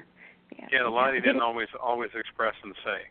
[0.59, 0.67] Yeah.
[0.71, 3.03] He had a lot he didn't always always express and say.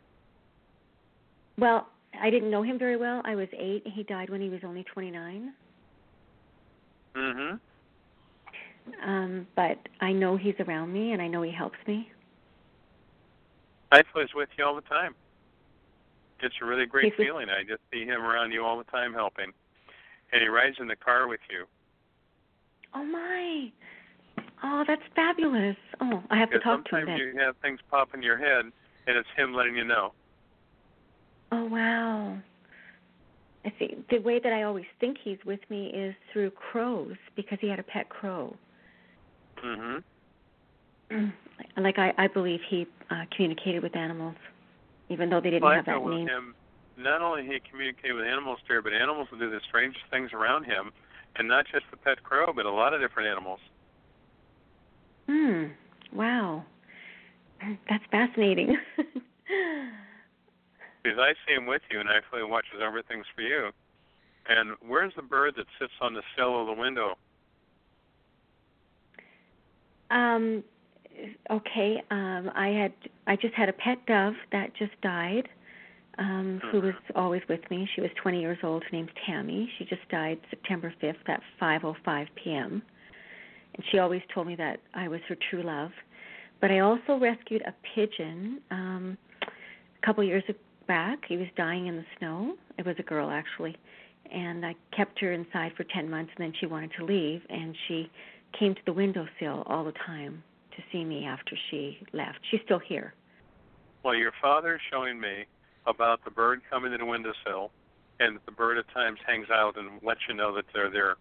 [1.58, 1.88] Well,
[2.20, 3.22] I didn't know him very well.
[3.26, 3.84] I was eight.
[3.86, 5.54] He died when he was only 29.
[7.16, 7.60] Mhm.
[9.04, 12.12] Um, but I know he's around me, and I know he helps me.
[13.92, 15.16] I feel he's with you all the time.
[16.42, 17.50] It's a really great He's with- feeling.
[17.50, 19.52] I just see him around you all the time helping.
[20.32, 21.68] And he rides in the car with you.
[22.94, 23.72] Oh my!
[24.64, 25.78] Oh, that's fabulous.
[26.01, 28.66] Oh, I have to talk to him sometimes you have things pop in your head,
[29.07, 30.14] and it's him letting you know.
[31.51, 32.38] Oh wow.
[33.66, 33.97] I see.
[34.10, 37.80] The way that I always think he's with me is through crows because he had
[37.80, 38.55] a pet crow.
[39.64, 40.03] Mhm.
[41.78, 44.36] like I, I believe he uh, communicated with animals,
[45.10, 46.28] even though they didn't Well, I have that feel with name.
[46.28, 46.55] him,
[46.97, 50.66] not only he communicated with animals there, but animals will do the strangest things around
[50.66, 50.91] him,
[51.36, 53.60] and not just the pet crow, but a lot of different animals.
[55.30, 55.66] Hmm.
[56.12, 56.64] Wow.
[57.88, 58.76] That's fascinating.
[61.04, 63.70] Because I see him with you, and he watches over things for you.
[64.48, 67.16] And where's the bird that sits on the sill of the window?
[70.10, 70.64] um.
[71.52, 72.02] Okay.
[72.10, 72.50] Um.
[72.56, 72.94] I had.
[73.28, 75.48] I just had a pet dove that just died.
[76.18, 77.88] Um, who was always with me.
[77.96, 78.84] She was 20 years old.
[78.84, 79.72] Her name's Tammy.
[79.78, 82.82] She just died September 5th at 5:05 p.m.
[83.92, 85.92] She always told me that I was her true love.
[86.62, 90.44] But I also rescued a pigeon um, a couple years
[90.88, 91.20] back.
[91.28, 92.56] He was dying in the snow.
[92.78, 93.78] It was a girl actually,
[94.32, 96.32] and I kept her inside for 10 months.
[96.38, 98.12] And then she wanted to leave, and she
[98.58, 100.44] came to the windowsill all the time
[100.76, 102.40] to see me after she left.
[102.52, 103.14] She's still here.
[104.04, 105.46] Well, your father is showing me
[105.86, 107.72] about the bird coming to the windowsill,
[108.20, 111.16] and the bird at times hangs out and lets you know that they're there.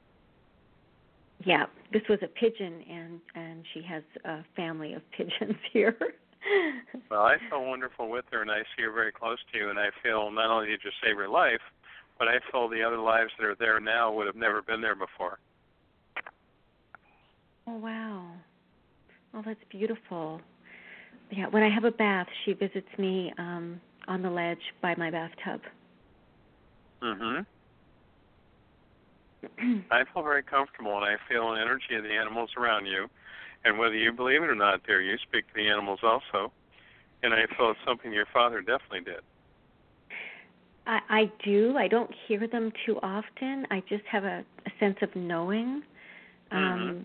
[1.45, 5.97] Yeah, this was a pigeon, and and she has a family of pigeons here.
[7.11, 9.79] Well, I feel wonderful with her, and I see her very close to you, and
[9.79, 11.61] I feel not only did you save her life,
[12.19, 14.95] but I feel the other lives that are there now would have never been there
[14.97, 15.39] before.
[17.67, 18.33] oh wow,
[19.35, 20.41] oh that's beautiful.
[21.31, 25.11] Yeah, when I have a bath, she visits me um on the ledge by my
[25.11, 25.61] bathtub.
[27.03, 27.47] Mhm.
[29.91, 33.07] I feel very comfortable, and I feel an energy of the animals around you.
[33.65, 36.53] And whether you believe it or not, there you speak to the animals also.
[37.23, 39.21] And I feel it's something your father definitely did.
[40.87, 41.77] I, I do.
[41.77, 43.67] I don't hear them too often.
[43.71, 45.83] I just have a, a sense of knowing,
[46.51, 47.05] um, Mhm.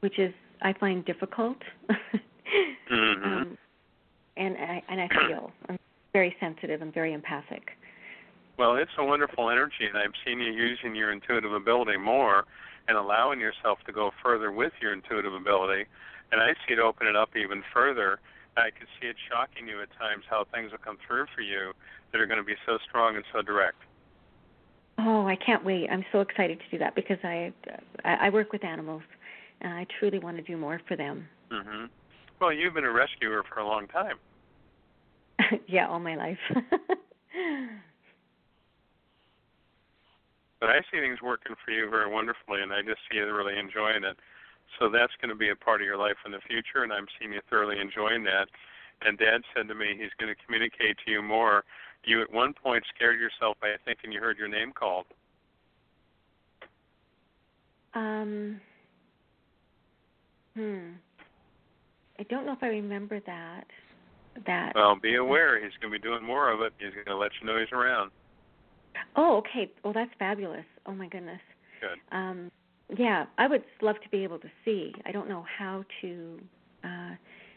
[0.00, 1.58] which is I find difficult.
[2.88, 3.24] Mhm.
[3.24, 3.58] um,
[4.36, 5.78] and I and I feel I'm
[6.12, 6.82] very sensitive.
[6.82, 7.76] I'm very empathic.
[8.56, 12.44] Well, it's a wonderful energy, and I've seen you using your intuitive ability more
[12.86, 15.86] and allowing yourself to go further with your intuitive ability.
[16.30, 18.20] And I see it open it up even further.
[18.56, 21.72] I can see it shocking you at times how things will come through for you
[22.12, 23.78] that are going to be so strong and so direct.
[24.98, 25.88] Oh, I can't wait!
[25.90, 27.52] I'm so excited to do that because I
[28.04, 29.02] I, work with animals,
[29.60, 31.26] and I truly want to do more for them.
[31.50, 31.86] hmm
[32.40, 34.18] Well, you've been a rescuer for a long time.
[35.66, 36.38] yeah, all my life.
[40.64, 43.58] But I see things working for you very wonderfully, and I just see you really
[43.58, 44.16] enjoying it.
[44.80, 47.04] So that's going to be a part of your life in the future, and I'm
[47.18, 48.48] seeing you thoroughly enjoying that.
[49.02, 51.64] And Dad said to me he's going to communicate to you more.
[52.04, 55.04] You at one point scared yourself by thinking you heard your name called.
[57.92, 58.58] um.
[60.56, 60.96] Hmm.
[62.18, 63.64] I don't know if I remember that.
[64.46, 64.72] that.
[64.74, 65.62] Well, be aware.
[65.62, 66.72] He's going to be doing more of it.
[66.78, 68.12] He's going to let you know he's around.
[69.16, 69.70] Oh, okay.
[69.82, 70.64] Well, that's fabulous.
[70.86, 71.40] Oh my goodness.
[71.80, 71.98] Good.
[72.16, 72.50] Um,
[72.96, 74.92] yeah, I would love to be able to see.
[75.06, 76.38] I don't know how to.
[76.84, 77.14] Uh,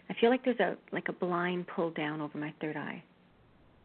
[0.10, 3.04] I feel like there's a like a blind pulled down over my third eye.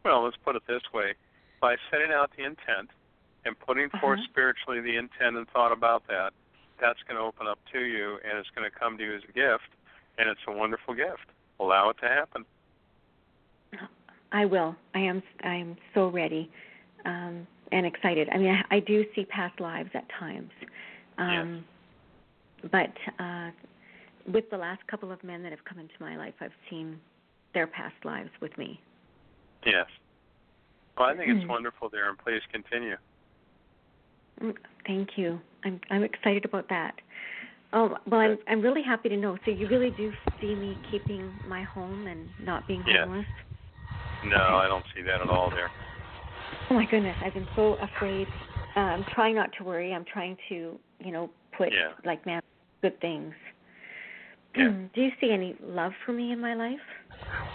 [0.05, 1.13] Well, let's put it this way:
[1.61, 2.89] by setting out the intent
[3.45, 4.27] and putting forth Uh-huh.
[4.31, 6.31] spiritually the intent and thought about that,
[6.79, 9.21] that's going to open up to you, and it's going to come to you as
[9.27, 9.67] a gift,
[10.17, 11.27] and it's a wonderful gift.
[11.59, 12.45] Allow it to happen.
[14.31, 14.75] I will.
[14.95, 15.21] I am.
[15.43, 16.49] I am so ready
[17.05, 18.29] um, and excited.
[18.31, 20.51] I mean, I, I do see past lives at times,
[21.17, 21.65] um,
[22.71, 23.51] but uh,
[24.31, 26.99] with the last couple of men that have come into my life, I've seen
[27.53, 28.79] their past lives with me.
[29.65, 29.85] Yes.
[30.97, 31.49] Well, I think it's Mm.
[31.49, 32.97] wonderful there, and please continue.
[34.41, 35.39] Mm, Thank you.
[35.63, 36.99] I'm I'm excited about that.
[37.71, 39.37] Oh well, I'm I'm really happy to know.
[39.45, 43.25] So you really do see me keeping my home and not being homeless.
[43.25, 43.39] Yes.
[44.23, 45.71] No, I don't see that at all there.
[46.73, 48.25] Oh my goodness, I've been so afraid.
[48.75, 49.93] Uh, I'm trying not to worry.
[49.93, 51.93] I'm trying to, you know, put Yeah.
[52.03, 52.41] like man
[52.81, 53.33] good things.
[54.55, 54.69] Yeah.
[54.93, 56.81] do you see any love for me in my life?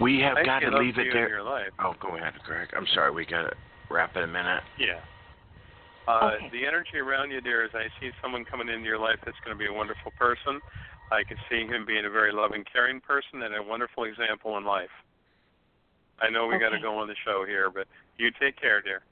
[0.00, 1.28] We have I got to leave it there.
[1.28, 1.70] your life.
[1.80, 2.68] Oh, go ahead, Greg.
[2.76, 3.10] I'm sorry.
[3.12, 3.56] We got to
[3.90, 4.62] wrap it in a minute.
[4.78, 5.00] Yeah.
[6.06, 6.50] Uh, Okay.
[6.52, 9.56] The energy around you there is I see someone coming into your life that's going
[9.56, 10.60] to be a wonderful person.
[11.10, 14.64] I can see him being a very loving, caring person and a wonderful example in
[14.64, 14.90] life.
[16.20, 19.02] I know we got to go on the show here, but you take care, dear.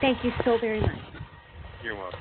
[0.00, 0.90] Thank you so very much.
[1.82, 2.18] You're welcome.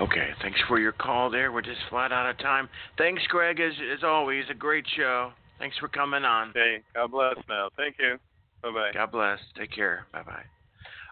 [0.00, 1.50] Okay, thanks for your call there.
[1.50, 2.68] We're just flat out of time.
[2.96, 4.44] Thanks, Greg, as, as always.
[4.50, 5.32] A great show.
[5.58, 6.52] Thanks for coming on.
[6.54, 7.68] Hey, God bless now.
[7.76, 8.16] Thank you.
[8.62, 8.90] Bye bye.
[8.94, 9.38] God bless.
[9.56, 10.06] Take care.
[10.12, 10.44] Bye bye.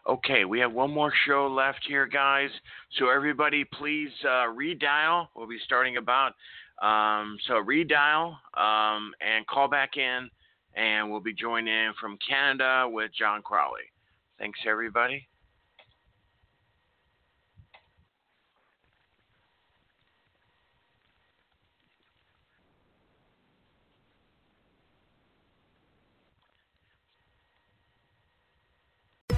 [0.09, 2.51] Okay, we have one more show left here, guys.
[2.99, 5.27] So everybody, please uh, redial.
[5.35, 6.35] We'll be starting about.
[6.81, 10.31] Um, so redial um, and call back in,
[10.77, 13.91] and we'll be joining in from Canada with John Crowley.
[14.39, 15.27] Thanks, everybody.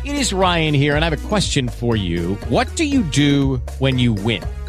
[0.05, 2.37] It is Ryan here, and I have a question for you.
[2.49, 4.43] What do you do when you win?